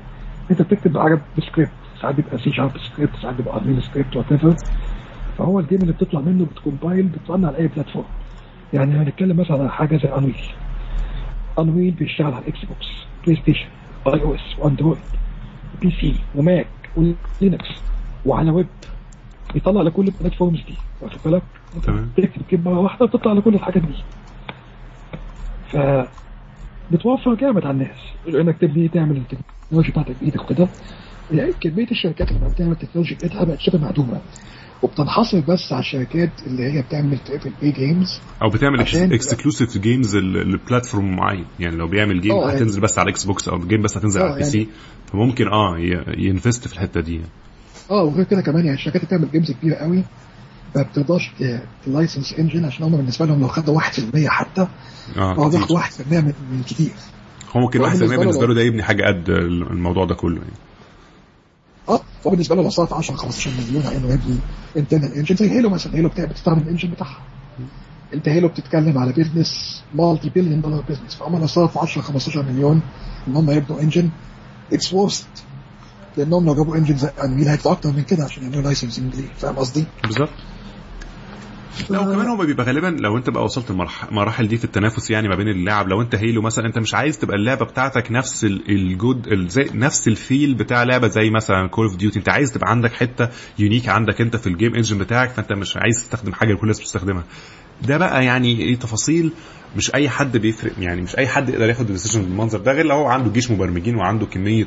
[0.50, 4.54] أنت بتكتب حاجة بسكريبت ساعات بيبقى سي شارب سكريبت ساعات بيبقى UnrealScript whatever
[5.38, 8.06] فهو ال game اللي بتطلع منه بت compile بتصنع على أي platform
[8.72, 10.34] يعني هنتكلم مثلا على حاجة زي Unreal
[11.58, 12.86] Unreal بيشتغل على Xbox
[13.24, 13.66] PlayStation
[14.06, 14.98] iOS و Android
[15.82, 17.68] PC و Mac و Linux
[18.26, 18.66] وعلى ويب
[19.54, 21.42] بيطلع لكل ال platforms دي واخد بالك؟
[21.82, 22.10] تمام.
[22.16, 23.94] تكتب كلمة واحدة بتطلع لكل الحاجات دي.
[25.72, 25.76] ف
[26.92, 27.98] بتوفر جامد على الناس.
[28.28, 30.68] إنك تبني تعمل التكنولوجيا بتاعتك بايدك وكده
[31.32, 34.20] يعني كمية الشركات اللي بتعمل التكنولوجيا بتاعتها بقت شبه معدومه
[34.82, 40.27] وبتنحصر بس على الشركات اللي هي بتعمل triple A games أو بتعمل exclusive games ل
[40.27, 41.44] platform معين.
[41.60, 44.20] يعني لو بيعمل game آه، يعني- هتنزل بس على إكس بوكس أو game بس هتنزل
[44.20, 44.68] آه، على ال PC يعني- سي
[45.12, 45.76] فممكن آه
[46.18, 47.20] ي invest في الحتة دي
[47.90, 50.04] آه وغير كده كمان يعني الشركات اللي بتعمل games كبيرة قوي
[50.76, 51.30] ما بتقدرش
[51.86, 53.84] ت license engine عشان هم بالنسبة لهم لو خدوا 1%
[54.26, 54.66] حتى
[55.16, 55.58] آه هو كتير.
[55.58, 56.92] بياخد 1% من من كتير.
[57.56, 59.28] هو ممكن هو 1% بالنسبة له بالنسبة له ده يبني حاجة قد
[59.70, 60.52] الموضوع ده كله يعني.
[61.88, 64.36] آه هو بالنسبة له لو صرف 10 15 مليون على انه يبني
[64.76, 65.94] internal engine زي هيلو مثلا.
[65.94, 67.20] هيلو بتستخدم ال engine بتاعها.
[68.14, 72.82] أنت هيلو بتتكلم على بيزنس multi-billion dollar business فهم لو صرفوا 10 15 مليون
[73.28, 74.10] إن هم يبنوا engine
[74.72, 75.26] it's worth it
[76.16, 79.54] لانهم لو جابوا engine زي Unreal هيدفعوا أكتر من كده عشان يعملوا licensing ليه فاهم
[79.56, 80.28] قصدي؟ بالظبط.
[81.90, 85.36] لا وكمان هو بيبقى غالبا لو أنت بقى وصلت المراحل دي في التنافس يعني ما
[85.36, 89.28] بين اللعب لو أنت هيلو مثلا أنت مش عايز تبقى اللعبة بتاعتك نفس ال- الجود
[89.74, 93.28] نفس ال feel بتاع لعبة زي مثلا Call of Duty أنت عايز تبقى عندك حتة
[93.58, 96.80] unique عندك أنت في ال game engine بتاعك فأنت مش عايز تستخدم حاجة كل الناس
[96.80, 97.24] بتستخدمها
[97.88, 99.32] ده بقى يعني إيه تفاصيل
[99.76, 102.86] مش أي حد بيفرق يعني مش أي حد يقدر ياخد ال decision بالمنظر ده غير
[102.86, 104.66] لو هو عنده جيش مبرمجين وعنده كمية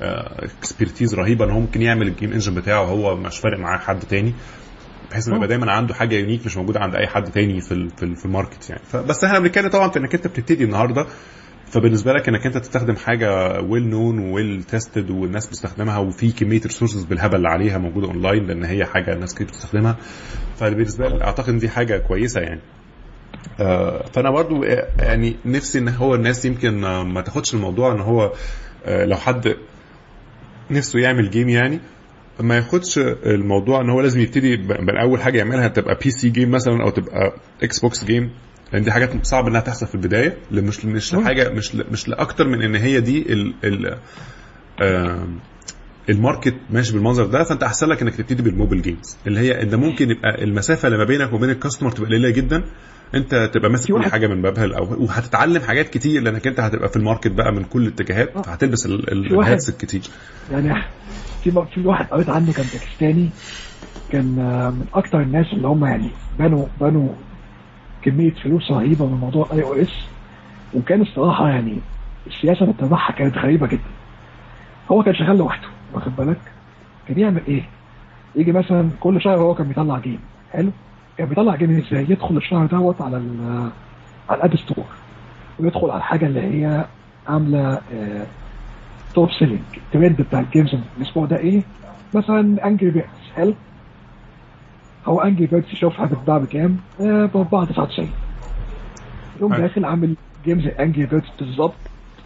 [0.00, 4.00] expertise رهيبة إن هو ممكن يعمل ال game engine بتاعه وهو مش فارق معاه حد
[4.00, 4.34] تاني
[5.10, 8.02] بحيث إنه يبقى دايما عنده حاجة unique مش موجودة عند أي حد تاني في في,
[8.04, 8.82] ال- في ال market يعني.
[8.84, 11.06] فبس إحنا بنتكلم طبعا في إنك أنت بتبتدي النهارده
[11.66, 16.60] فبالنسبة لك إنك أنت تستخدم حاجة well known و well tested والناس بتستخدمها وفي كمية
[16.62, 19.96] resources بالهبل اللي عليها موجودة اونلاين لأن هي حاجة الناس كتير بتستخدمها
[20.56, 22.60] فبالنسبة لي أعتقد إن دي حاجة كويسة يعني.
[22.60, 22.81] آه،
[24.12, 28.32] فأنا برضو آه، يعني نفسي إن هو الناس يمكن آه، ما تاخدش الموضوع إن هو
[28.84, 29.56] آه، لو حد
[30.70, 31.80] نفسه يعمل game يعني
[32.40, 36.82] ما ياخدش الموضوع إن هو لازم يبتدي ب- باول حاجة يعملها تبقى PC game مثلا
[36.82, 38.30] أو تبقى إكس بوكس game
[38.72, 42.62] لأن دي حاجات صعب إنها تحصل في البداية مش مش لحاجه مش مش لأكتر من
[42.62, 43.96] إن هي دي ال ال
[46.10, 49.62] ال market ماشي بالمنظر ده فأنت أحسن لك إنك تبتدي بال mobile games اللي هي
[49.62, 52.64] أنت ممكن يبقى المسافة اللي ما بينك وبين ال customer تبقى قليلة جدا
[53.14, 56.96] انت تبقى ماسك كل حاجة من بابها الأول وهتتعلم حاجات كتير لأنك انت هتبقى في
[56.96, 58.42] ال market بقى من كل الاتجاهات آه.
[58.42, 60.02] فهتلبس ال hats الكتير.
[60.52, 60.82] يعني
[61.44, 63.28] في في واحد قريت عنه كان باكستاني
[64.10, 64.24] كان
[64.78, 67.08] من أكتر الناس اللي هم يعني بنوا بنوا
[68.02, 69.92] كمية فلوس رهيبة من موضوع iOS
[70.74, 71.78] وكان الصراحة يعني
[72.26, 73.90] السياسة اللي اتبعها كانت غريبة جدا.
[74.90, 76.40] هو كان شغال لوحده واخد بالك؟
[77.08, 77.62] كان يعمل إيه؟
[78.36, 80.18] يجي مثلا كل شهر هو كان بيطلع game.
[80.52, 80.70] حلو؟
[81.18, 83.68] كان بيطلع game إزاي؟ يدخل الشهر دوت على ال
[84.30, 84.84] على ال App Store
[85.60, 86.84] ويدخل على الحاجة اللي هي
[87.28, 88.26] عاملة آه
[89.14, 91.62] top selling ال trend بتاع ال games الأسبوع ده إيه؟
[92.14, 93.54] مثلا Angry Birds حلو
[95.06, 98.02] هو Angry Birds يشوفها بتتباع بكام؟ ب 4.99
[99.38, 99.52] يقوم.
[99.54, 101.74] داخل عامل games Angry Birds بالظبط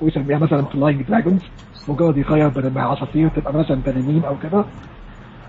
[0.00, 1.40] ويسميها مثلا Flying Dragons
[1.88, 4.64] مجرد يغير بدل ما هي عصافير تبقى مثلا تنانين أو كده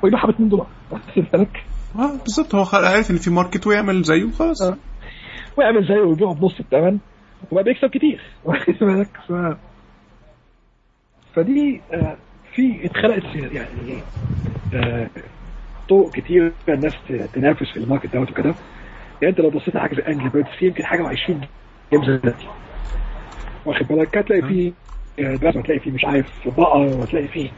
[0.03, 1.63] ويبيعها ب 2 دولار واخد بالك؟
[1.95, 2.55] آه بالظبط.
[2.55, 4.77] هو عارف إن في market ويعمل زيه وخلاص آه.
[5.57, 6.97] ويعمل زيه ويبيعه بنص الثمن
[7.51, 8.21] وبقى بيكسب كتير.
[8.45, 9.33] واخد بالك؟ ف
[11.35, 12.17] فدي آه،
[12.55, 13.97] في اتخلقت يعني
[14.73, 15.09] آه،
[15.89, 16.93] طرق كتير الناس
[17.33, 18.55] تنافس في ال market دوت وكده.
[19.21, 21.31] يعني انت لو بصيت على حاجة زي Angry Birds يمكن حاجة و20
[21.91, 22.47] games دلوقتي.
[23.65, 24.71] واخد بالك؟ هتلاقي فيه
[25.19, 27.49] آه، دلوقتي هتلاقي فيه مش عارف بقر وهتلاقي فيه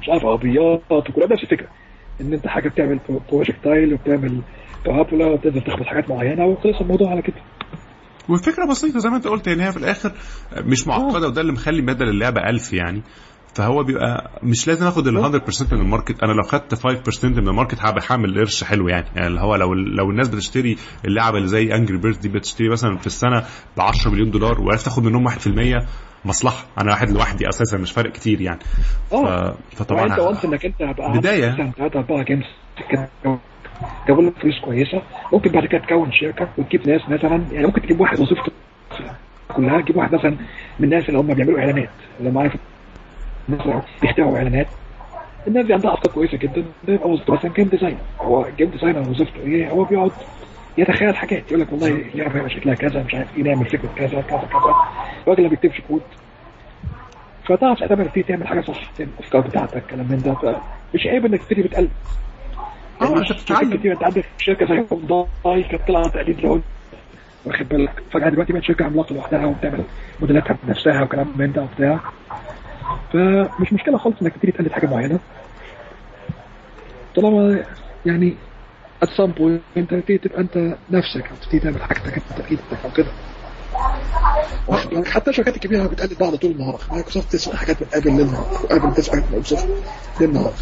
[0.00, 1.68] مش عارف عربيات وكلها نفس الفكرة.
[2.22, 4.42] إن أنت حاجة بتعمل projectile وبتعمل
[4.86, 7.36] parabola وبتقدر تخبط حاجات معينة وخلص الموضوع على كده.
[8.28, 10.12] والفكرة بسيطة زي ما أنت قلت يعني هي في الآخر
[10.56, 13.02] مش معقدة وده اللي مخلي بدل اللعبه 1000 يعني.
[13.54, 16.22] فهو بيبقى مش لازم آخد ال 100% من ال market.
[16.22, 19.06] أنا لو خدت 5% من ال market هبقى عامل قرش حلو يعني.
[19.14, 22.96] يعني اللي هو لو لو الناس بتشتري اللعبة اللي زي Angry Bird دي بتشتري مثلا
[22.96, 23.40] في السنة
[23.76, 25.32] ب 10 مليون دولار وعرفت تاخد منهم 1%
[26.24, 26.64] مصلحة.
[26.80, 28.58] أنا واحد لوحدي أساسا مش فارق كتير يعني.
[29.12, 29.54] آه.
[29.72, 30.82] فطبعا أنت once إنك أنت
[31.18, 31.52] بداية.
[31.52, 32.44] مثلا ثلاثة أربعة games
[34.08, 35.02] لك فلوس كويسة
[35.32, 38.52] ممكن بعد كده تكون شركة وتجيب ناس مثلا يعني ممكن تجيب واحد وظيفته
[39.56, 40.30] كلها تجيب واحد مثلا
[40.78, 41.88] من الناس اللي هم بيعملوا إعلانات.
[42.18, 42.52] اللي هم عارف
[44.02, 44.66] بيخترعوا إعلانات
[45.46, 46.64] الناس دي عندها أفكار كويسة جدا.
[46.88, 50.10] ده يبقى وظيفته مثلا game design هو game designer وظيفته إيه؟ هو بيقعد
[50.78, 51.42] يتخيل حاجات.
[51.48, 54.74] يقول لك والله اللعبه هيبقى شكلها كذا مش عارف إيه نعمل فكره كذا كذا كذا.
[55.22, 56.02] الراجل ما بيكتبش كود.
[57.44, 60.34] فتعرف لما تبتدي تعمل حاجة صح تعمل الافكار بتاعتك كلام من ده.
[60.34, 61.90] فمش عيب إنك تبتدي بتقلد
[63.00, 66.62] آه يعني انت شركات بتتعلم كتير أنت عندك شركة زي هونداي كانت طلعت تقليد لهونداي
[67.44, 68.02] واخد بالك.
[68.12, 69.84] فجأة دلوقتي بقت شركة عملاقة لوحدها وبتعمل
[70.20, 72.00] موديلاتها بنفسها وكلام من ده وبتاع.
[73.12, 75.18] فمش مشكلة خالص إنك تبتدي تقلد حاجة معينة.
[77.16, 77.64] طالما
[78.06, 78.34] يعني
[79.10, 80.56] point انت تبتدي تبقى أنت
[80.90, 83.06] نفسك أو تبتدي تعمل حاجتك أنت بايدك أو كده؟
[85.04, 89.12] حتى الشركات الكبيرة بتقلد بعض طول النهار مايكروسوفت تسرق حاجات من أبل للنهار وأبل تسرق
[89.14, 89.68] حاجات من مايكروسوفت
[90.20, 90.52] للنهار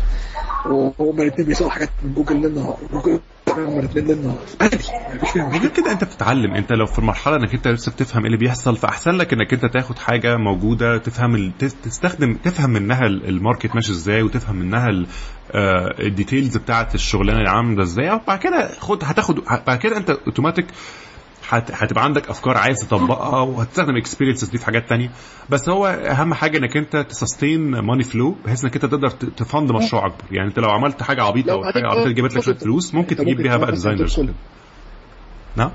[0.66, 3.20] وهما الاثنين بيسرقوا حاجات من جوجل للنهار وجوجل
[3.58, 8.26] الاثنين للنهار عادي كده انت بتتعلم انت لو في المرحلة انك انت لسه بتفهم إيه
[8.26, 11.58] اللي بيحصل فأحسن لك إنك انت تاخد حاجة موجودة تفهم ال...
[11.58, 15.06] تس- تستخدم تفهم منها ال- الماركت ماشي إزاي وتفهم منها ال...
[15.52, 20.10] آه، ال details بتاعت الشغلانة اللي عاملة إزاي وبعد كده خد هتاخد بعد كده انت
[20.10, 20.66] أوتوماتيك.
[21.54, 25.10] هتبقى عندك أفكار عايز تطبقها وهتستخدم experiences دي في حاجات تانية.
[25.50, 29.23] بس هو أهم حاجة إنك أنت ت sustain money flow بحيث إنك أنت تقدر ت
[29.23, 32.54] fund مشروع اكبر يعني أنت لو عملت حاجة عبيطة أو حاجة عبيطة جابت لك شوية
[32.54, 34.20] فلوس ممكن تجيب بيها بقى designers
[35.56, 35.70] نعم؟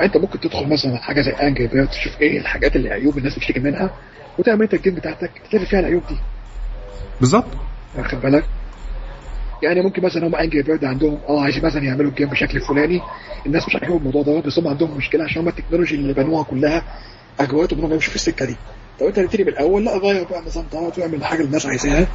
[0.00, 1.32] أنت ممكن تدخل مثلا حاجة زي
[1.68, 3.90] Bird تشوف إيه الحاجات اللي عيوب الناس بتشتكي منها
[4.38, 6.16] وتعمل أنت ال game بتاعتك تلاقي فيها العيوب دي.
[7.20, 7.46] بالظبط.
[7.96, 8.44] واخد بالك؟
[9.62, 13.00] يعني ممكن مثلا هم Angry Bird عندهم آه عايزين مثلا يعملوا ال game بشكل فلاني.
[13.46, 16.44] الناس مش عاجبهم الموضوع ده بس هم عندهم مشكلة عشان هم ال technology اللي بنوها
[16.44, 16.82] كلها
[17.40, 18.56] اجواتهم إنهم يمشوا في السكة دي.
[19.00, 22.06] طب أنت تبتدي من الأول لا غير بقى النظام دوت واعمل الحاجة اللي الناس عايزاها.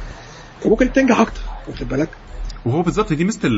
[0.60, 2.08] فممكن تنجح أكتر واخد بالك؟
[2.66, 3.48] وهو بالظبط دي ميزة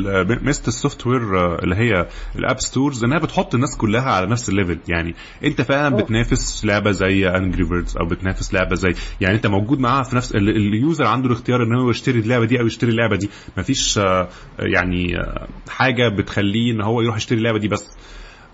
[0.41, 4.49] ميزة ال software آه، اللي هي ال app stores إنها بتحط الناس كلها على نفس
[4.49, 5.95] ال level يعني أنت فعلا.
[5.95, 10.35] بتنافس لعبة زي Angry Birds أو بتنافس لعبة زي يعني أنت موجود معاها في نفس
[10.35, 13.29] ال- ال user عنده الاختيار إن هو يشتري اللعبة دي أو يشتري اللعبة دي.
[13.57, 14.27] مفيش آه،
[14.59, 17.85] يعني آه، حاجة بتخليه إن هو يروح يشتري اللعبة دي بس.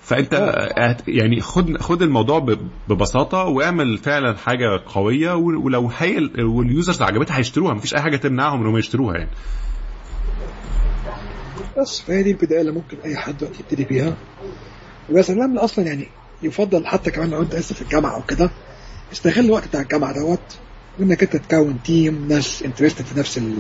[0.02, 0.56] فأنت
[1.08, 2.40] يعني خد خد الموضوع
[2.90, 7.74] ببساطة واعمل فعلا حاجة قوية ولو هي ال- وال users عجبتها هيشتروها.
[7.74, 9.30] مفيش أي حاجة تمنعهم إن هم يشتروها يعني.
[11.78, 14.14] بس فهي دي البداية اللي ممكن أي حد يبتدي بيها
[15.10, 16.08] ويا سلام أصلا يعني
[16.44, 18.50] يفضل حتى كمان لو أنت لسه في الجامعة أو كده
[19.14, 20.40] استغل الوقت بتاع الجامعة دوت
[21.00, 23.58] انك أنت تكون team ناس interested في نفس ال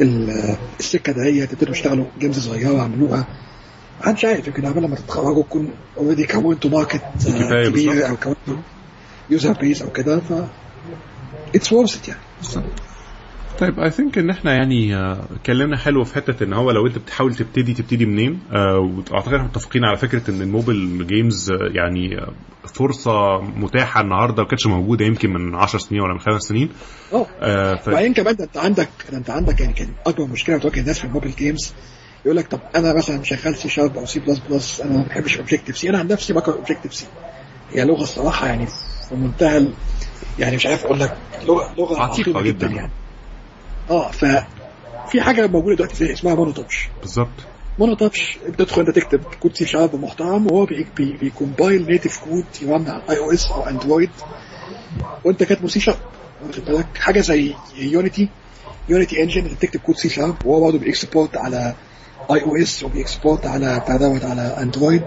[0.00, 3.26] ال- السكة دهيت تبتدوا تشتغلوا games صغيرة اعملوها
[4.00, 7.68] محدش عارف يمكن قبل لما تتخرجوا تكون already كونتوا market بالظبط.
[7.68, 8.56] كبير أو كونتوا
[9.30, 10.32] user base أو كده ف
[11.54, 12.20] it's worth يعني
[13.58, 16.98] طيب I think إن إحنا يعني آه، اتكلمنا حلو في حتة إن هو لو أنت
[16.98, 21.56] بتحاول تبتدي تبتدي منين آه، وأعتقد إحنا متفقين على فكرة إن ال mobile games آه،
[21.74, 22.20] يعني
[22.74, 26.68] فرصة متاحة النهارده ما كانتش موجودة يمكن من 10 سنين ولا من خمس سنين.
[27.40, 27.88] آه ف...
[27.88, 31.34] وبعدين كمان أنت عندك أنت عندك يعني كان أكبر مشكلة بتواجه الناس في ال mobile
[31.36, 31.72] games
[32.24, 35.38] يقول لك طب أنا مثلا شغال C sharp أو C plus plus أنا ما بحبش
[35.38, 37.06] Objective C أنا عن نفسي بكره Objective C
[37.72, 38.66] هي لغة الصراحة يعني
[39.08, 39.66] في منتهى
[40.38, 42.66] يعني مش عارف أقول لك لغه لغة عتيقة جدا.
[42.66, 42.76] جداً.
[42.76, 42.90] يعني.
[43.90, 44.24] آه ف
[45.10, 47.28] في حاجة موجودة دلوقتي زي اسمها MonoTouch بالظبط.
[47.78, 52.44] MonoTouch بتدخل انت تكتب code C sharp محترم وهو بي- بي- بي compile native code
[52.62, 54.10] ي run على iOS أو Android
[55.24, 55.98] وانت كاتبه C sharp
[56.46, 58.28] واخد بالك؟ حاجة زي Unity
[58.88, 61.74] Unity engine انت بتكتب code C sharp وهو برضه بي export على
[62.30, 65.02] iOS وبي export على بتاع دوت على Android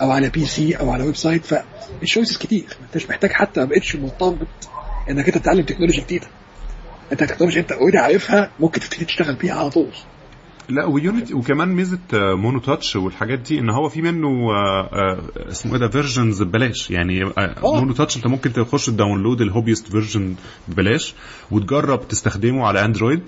[0.00, 2.76] أو على PC أو على website فال choices كتير.
[2.80, 4.46] ما انتش محتاج حتى ما بقتش مرتبط
[5.10, 6.26] إنك أنت تتعلم تكنولوجيا جديدة.
[7.12, 9.88] انت تكنولوجيا انت already عارفها ممكن تبتدي تشتغل بيها على طول
[10.68, 15.72] لا ويونت وكمان ميزة آه، MonoTouch والحاجات دي إن هو في منه آه، آه، اسمه
[15.72, 17.24] إيه ده versions ببلاش يعني.
[17.62, 20.34] MonoTouch أنت ممكن تخش ت download ال hobbyist version
[20.68, 21.14] ببلاش
[21.50, 23.22] وتجرب تستخدمه على Android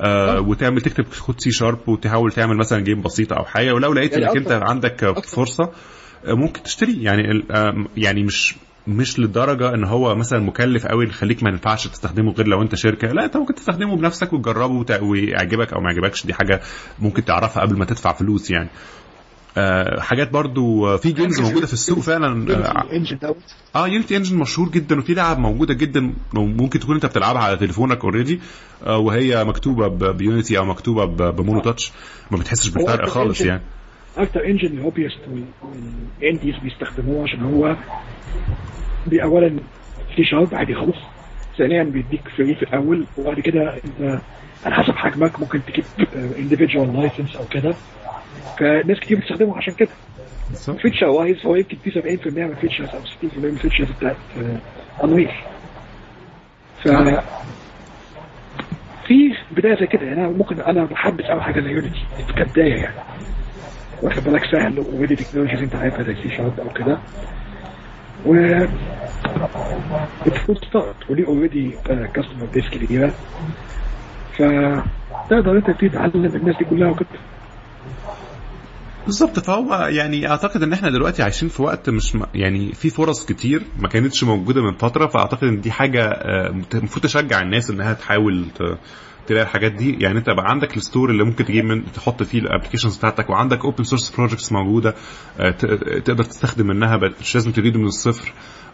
[0.00, 0.40] آه.
[0.40, 4.26] وتعمل تكتب code C sharp وتحاول تعمل مثلا game بسيطه أو حاجة ولو لقيت يعني
[4.26, 4.52] إنك أنت.
[4.52, 5.20] عندك.
[5.26, 5.70] فرصة
[6.26, 7.42] ممكن تشتري يعني
[7.96, 8.54] يعني مش
[8.88, 13.08] مش للدرجه إن هو مثلا مكلف قوي يخليك ما ينفعش تستخدمه غير لو أنت شركة.
[13.12, 16.26] لا أنت ممكن تستخدمه بنفسك وتجربه وت- ويعجبك أو ما يعجبكش.
[16.26, 16.60] دي حاجة
[16.98, 18.68] ممكن تعرفها قبل ما تدفع فلوس يعني.
[19.58, 22.52] آه حاجات برضو آه، في games موجودة في السوق فعلا.
[22.54, 23.36] آه, ال engine دوت
[23.76, 28.40] آه engine مشهور جدا وفي لعب موجودة جدا ممكن تكون أنت بتلعبها على تليفونك already
[28.86, 31.92] آه وهي مكتوبة ب- ب Unity أو مكتوبة ب MonoTouch.
[32.30, 33.62] ما بتحسش بالفرق خالص يعني.
[34.16, 35.18] أكتر engine ال hobbyist
[36.20, 37.76] وال indies بيستخدموه عشان هو
[39.22, 39.56] اولا
[40.16, 40.96] C sharp عادي خالص.
[41.58, 43.06] ثانيا بيديك free في الأول.
[43.18, 44.20] وبعد كده أنت
[44.66, 45.84] على حسب حجمك ممكن تجيب
[46.38, 47.74] individual license أو كده.
[48.58, 49.88] فناس كتير بتستخدمه عشان كده.
[50.78, 53.04] feature wise هو يمكن في 70% من ال features أو 60%
[53.36, 54.16] من ال features بتاعت
[55.04, 55.30] Unreal
[56.84, 56.88] ف
[59.06, 60.02] في بداية زي كده.
[60.06, 62.06] يعني أنا ممكن أنا بحبذ قوي حاجة زي Unity
[62.36, 62.94] كبداية يعني.
[64.02, 66.98] واخد بالك سهل ودي technologies انت عارفها زي C sharp أو كده.
[68.26, 68.34] و
[70.26, 71.70] it's start وليه already
[72.14, 73.12] customer base كبيرة.
[74.32, 77.08] فتقدر انت تبتدي تعلم الناس دي كلها وكده.
[79.06, 79.38] بالظبط.
[79.38, 82.22] فهو يعني أعتقد إن إحنا دلوقتي عايشين في وقت مش م...
[82.34, 87.04] يعني في فرص كتير ما كانتش موجودة من فترة فأعتقد إن دي حاجة آه، المفروض
[87.04, 88.78] تشجع الناس إنها تحاول ت...
[89.28, 89.96] تلاقي الحاجات دي.
[90.00, 93.30] يعني انت بقى عندك ال store اللي ممكن تجيب من تحط فيه ال applications بتاعتك
[93.30, 94.94] وعندك open source projects موجودة
[95.40, 95.66] آه، ت-
[96.04, 98.32] تقدر تستخدم منها مش لازم تبتدي من الصفر.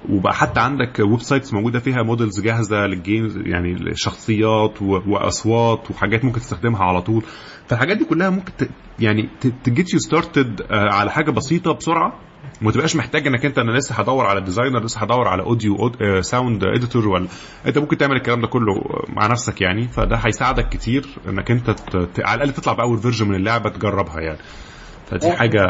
[0.09, 6.24] وبقى حتى عندك websites موجودة فيها models جاهزة لل games يعني شخصيات و- وأصوات وحاجات
[6.24, 7.22] ممكن تستخدمها على طول.
[7.68, 8.52] فالحاجات دي كلها ممكن.
[9.00, 9.28] يعني
[9.64, 12.20] ت get you started على حاجة بسيطة بسرعة.
[12.62, 16.64] وما تبقاش محتاج انك انت أنا لسه هدور على designer لسه هدور على audio sound
[16.64, 17.26] editor ولا
[17.66, 18.74] انت ممكن تعمل الكلام ده كله
[19.09, 19.88] مع نفسك يعني.
[19.88, 22.20] فده هيساعدك كتير انك انت ت...
[22.20, 24.38] على الأقل تطلع بأول version من اللعبة تجربها يعني.
[25.07, 25.32] فدي.
[25.32, 25.61] حاجة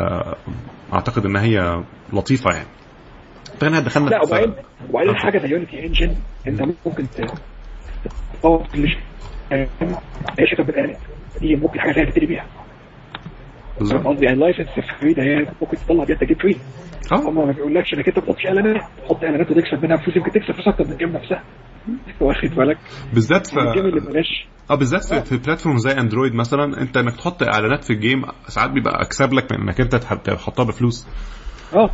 [0.92, 2.68] أعتقد إن هي لطيفة يعني.
[3.60, 4.52] فاحنا دخلنا لا وبعدين
[4.90, 6.14] وبعدين حاجة زي يونيتي انجن
[6.46, 7.06] أنت ممكن
[8.40, 9.00] تطور كل شيء.
[10.40, 10.96] إيش كتب بالآلة
[11.40, 12.46] دي ممكن حاجة زي تبتدي بيها.
[13.78, 14.06] بالظبط.
[14.06, 14.68] قصدي يعني اللايسنس
[15.00, 16.56] فري ده هي ممكن تطلع بيها تجيب فري
[17.12, 17.16] آه.
[17.30, 18.82] هم ما بيقولكش إنك أنت ما تحطش إعلانات.
[19.04, 21.42] تحط إعلانات وتكسب منها فلوس يمكن تكسب فلوس أكتر من الجيم نفسها.
[22.20, 22.78] واخد بالك؟
[23.14, 27.16] بالذات في الجيم اللي بلاش آه بالذات في, في platform زي Android مثلا أنت إنك
[27.16, 31.06] تحط إعلانات في ال game ساعات بيبقى أكسب لك من إنك أنت تح- تحطها بفلوس.
[31.74, 31.90] آه.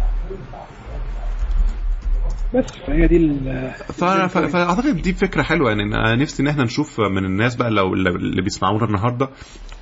[2.55, 7.25] بس فهي دي ال فأعتقد دي فكرة حلوة يعني أنا نفسي إن إحنا نشوف من
[7.25, 9.29] الناس بقى لو اللي بيسمعونا النهارده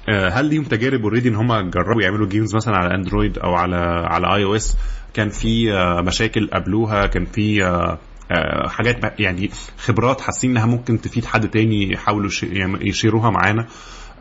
[0.08, 4.34] هل ليهم تجارب already إن هم جربوا يعملوا games مثلا على Android أو على على
[4.36, 4.76] iOS
[5.14, 7.98] كان في آه، مشاكل قابلوها كان في آه،
[8.30, 12.30] آه، حاجات يعني خبرات حاسين إنها ممكن تفيد حد تاني يحاولوا
[12.80, 13.66] ي share وها معانا.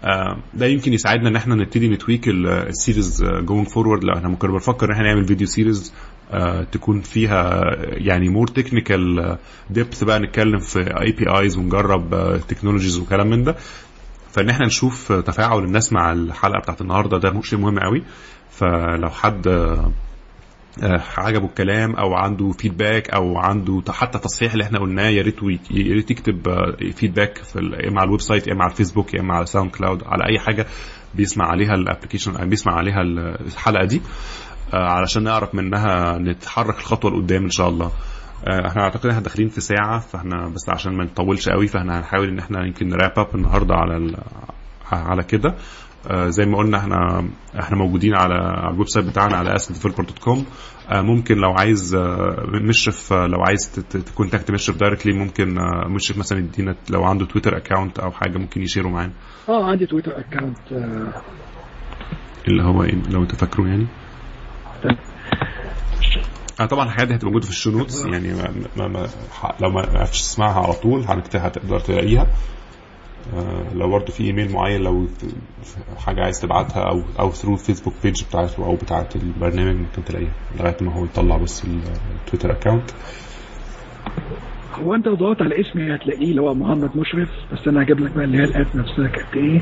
[0.04, 4.14] آه، ده يمكن يساعدنا إن إحنا نبتدي ن tweak ال- ال series going forward لو
[4.14, 5.94] إحنا ممكن بنفكر إن إحنا نعمل video series
[6.32, 9.38] آه، تكون فيها يعني more technical
[9.70, 13.56] depth بقى نتكلم في APIs ونجرب technologies وكلام من ده.
[14.38, 18.04] فإن إحنا نشوف آه، تفاعل الناس مع الحلقة بتاعت النهارده ده شيء مهم قوي.
[18.52, 19.92] فلو حد آه،
[20.84, 25.44] آه، عجبه الكلام أو عنده feedback أو عنده حتى تصحيح اللي إحنا قلناه يا ريت
[25.72, 28.72] يا ريت يكتب آه، feedback في ال- يا إما على ال website يا إما على
[28.72, 30.66] الفيسبوك يا إما على ساوند كلاود على أي حاجة
[31.16, 34.02] بيسمع عليها ال application بيسمع عليها الحلقة دي.
[34.74, 37.86] آه، علشان نعرف منها نتحرك الخطوة لقدام إن شاء الله.
[37.86, 37.92] آه،
[38.48, 42.40] إحنا اعتقد إحنا داخلين في ساعة فاحنا بس عشان ما نطولش قوي فاحنا هنحاول ان
[42.40, 44.18] إحنا يمكن ن wrap up النهارده على ال-
[44.92, 45.56] على كده.
[46.12, 47.28] آه، زي ما قلنا إحنا
[47.60, 50.38] إحنا موجودين على على ال website بتاعنا على assetdeveloper.com
[50.90, 55.88] آه، ممكن لو عايز آه، مشرف آه، لو عايز ت contact مشرف directly ممكن آه،
[55.88, 59.14] مشرف مثلا يدينا لو عنده تويتر account أو حاجة ممكن ي share ه معانا.
[59.50, 60.58] آه عندي تويتر account
[62.48, 63.88] اللي هو إيه؟ لو تفكروا يعني.
[66.62, 69.08] آه طبعا الحاجات دي هتبقى موجودة في ال show notes يعني ما ما ما
[69.62, 72.28] لو ما عرفتش تسمعها على طول هنكتبها تقدر تلاقيها.
[73.36, 75.08] آه لو برضه في إيميل معين لو
[75.98, 80.78] حاجة عايز تبعتها أو أو through الفيسبوك page بتاعته أو بتاعة البرنامج ممكن تلاقيها لغاية
[80.82, 81.82] ما هو يطلع بس ال-
[82.26, 82.92] التويتر account
[84.74, 88.12] هو أنت لو دورت على اسمي هتلاقيه اللي هو محمد مشرف بس أنا هجيب لك
[88.12, 89.62] بقى اللي هي ال at نفسها كانت إيه؟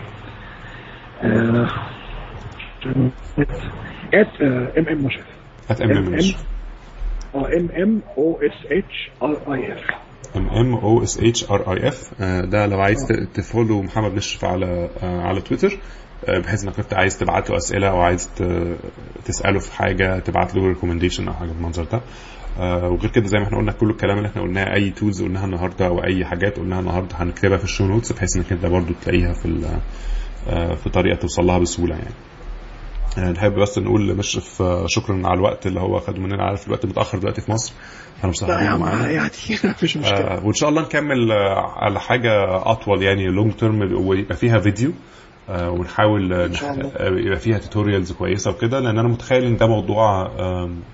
[4.14, 4.42] at
[4.78, 5.26] m m مشرف.
[5.70, 6.20] at m m آه
[7.40, 9.84] m m o s h r e f
[10.36, 14.46] m m o s h r e f ده لو عايز ت follow محمد مشرف
[14.46, 15.80] على آه، على تويتر
[16.26, 18.30] آه، بحيث انك انت عايز تبعت له أسئلة أو عايز
[19.26, 22.02] تسأله في حاجة تبعت له recommendation أو حاجة بالمنظر ده.
[22.60, 25.46] آه، وغير كده زي ما إحنا قلنا كل الكلام اللي إحنا قلناه أي tools قلناها
[25.46, 28.94] النهارده أو أي حاجات قلناها النهارده هنكتبها في ال show notes بحيث انك انت برضو
[29.02, 29.80] تلاقيها في
[30.84, 32.14] في طريقة توصل لها بسهولة يعني.
[33.20, 36.44] نحب بس نقول لمشرف آه، شكرا على الوقت اللي هو خده مننا.
[36.44, 37.74] عارف الوقت متأخر دلوقتي في مصر
[38.18, 39.12] إحنا عم معانا.
[39.12, 39.30] يعني
[39.64, 40.18] مفيش مشكلة.
[40.38, 42.32] آه، وإن شاء الله نكمل آه، على حاجة
[42.72, 44.92] أطول يعني long term ويبقى فيها فيديو
[45.50, 46.50] آه، ونحاول آه،
[47.00, 50.32] يبقى فيها tutorials كويسة وكده لأن أنا متخيل إن ده موضوع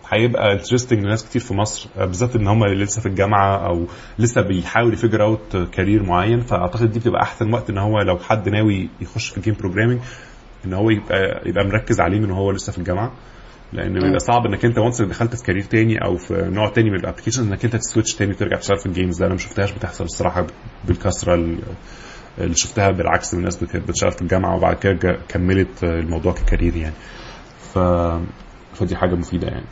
[0.10, 3.86] هيبقى interesting لناس كتير في مصر بالذات إن هم لسه في الجامعة أو
[4.20, 6.42] لسه بيحاول ي figure out career معين.
[6.42, 10.00] فأعتقد دي بتبقى أحسن وقت إن هو لو حد ناوي يخش في ال game programming
[10.66, 13.12] إن هو يبقى يبقى مركز عليه من هو لسه في الجامعة.
[13.74, 16.96] لأن بيبقى صعب إنك أنت once دخلت في career تاني أو في نوع تاني من
[17.00, 19.26] ال applications إنك أنت ت switch تاني وترجع تشتغل في ال games ده.
[19.26, 20.48] أنا ما شفتهاش بتحصل الصراحة
[20.88, 21.60] بالكثره ال-
[22.38, 26.96] اللي شفتها بالعكس من الناس بتشتغل في الجامعة وبعد كده كملت الموضوع ك career يعني.
[27.74, 27.80] ف
[28.76, 29.66] فدي حاجة مفيدة يعني.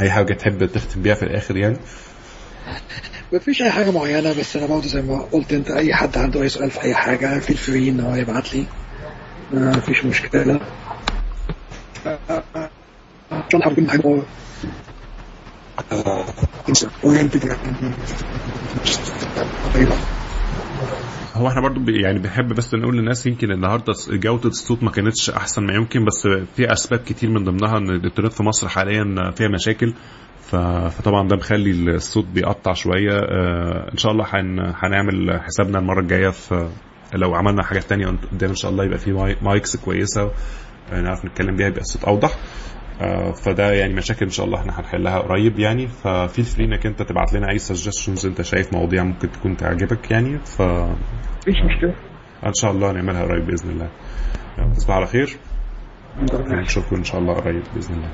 [0.00, 1.76] أي حاجة تحب تختم بيها في الآخر يعني؟
[3.32, 6.48] مفيش أي حاجة معينة بس أنا برضه زي ما قلت أنت أي حد عنده أي
[6.48, 8.64] سؤال في أي حاجة feel free إن هو يبعت لي.
[13.62, 14.22] حابب كل حاجة
[17.04, 17.94] oriented يعني
[19.74, 19.94] طيبه
[21.34, 25.62] هو إحنا برضو يعني بنحب بس نقول للناس يمكن النهارده جودة الصوت ما كانتش أحسن
[25.66, 29.94] ما يمكن بس في أسباب كتير من ضمنها إن الإنترنت في مصر حاليا فيها مشاكل.
[30.42, 33.12] فطبعا ده مخلي الصوت بيقطع شوية.
[33.18, 36.68] آه، إن شاء الله هن- هنعمل حسابنا المرة الجاية في
[37.14, 40.30] لو عملنا حاجات تانية قدام إن شاء الله يبقى في mi- mics كويسة
[40.92, 42.30] آه، نعرف نتكلم بيها يبقى الصوت أوضح.
[43.00, 45.86] آه، فده يعني مشاكل إن شاء الله إحنا هنحلها قريب يعني.
[45.88, 50.10] ف feel free إنك أنت تبعت لنا أي suggestions أنت شايف مواضيع ممكن تكون تعجبك
[50.10, 50.38] يعني.
[50.38, 51.94] ف مفيش مشكلة.
[52.46, 53.88] إن شاء الله نعملها قريب بإذن الله.
[54.74, 55.36] تصبح على خير.
[56.60, 58.08] نشوفكم إن شاء الله قريب بإذن الله.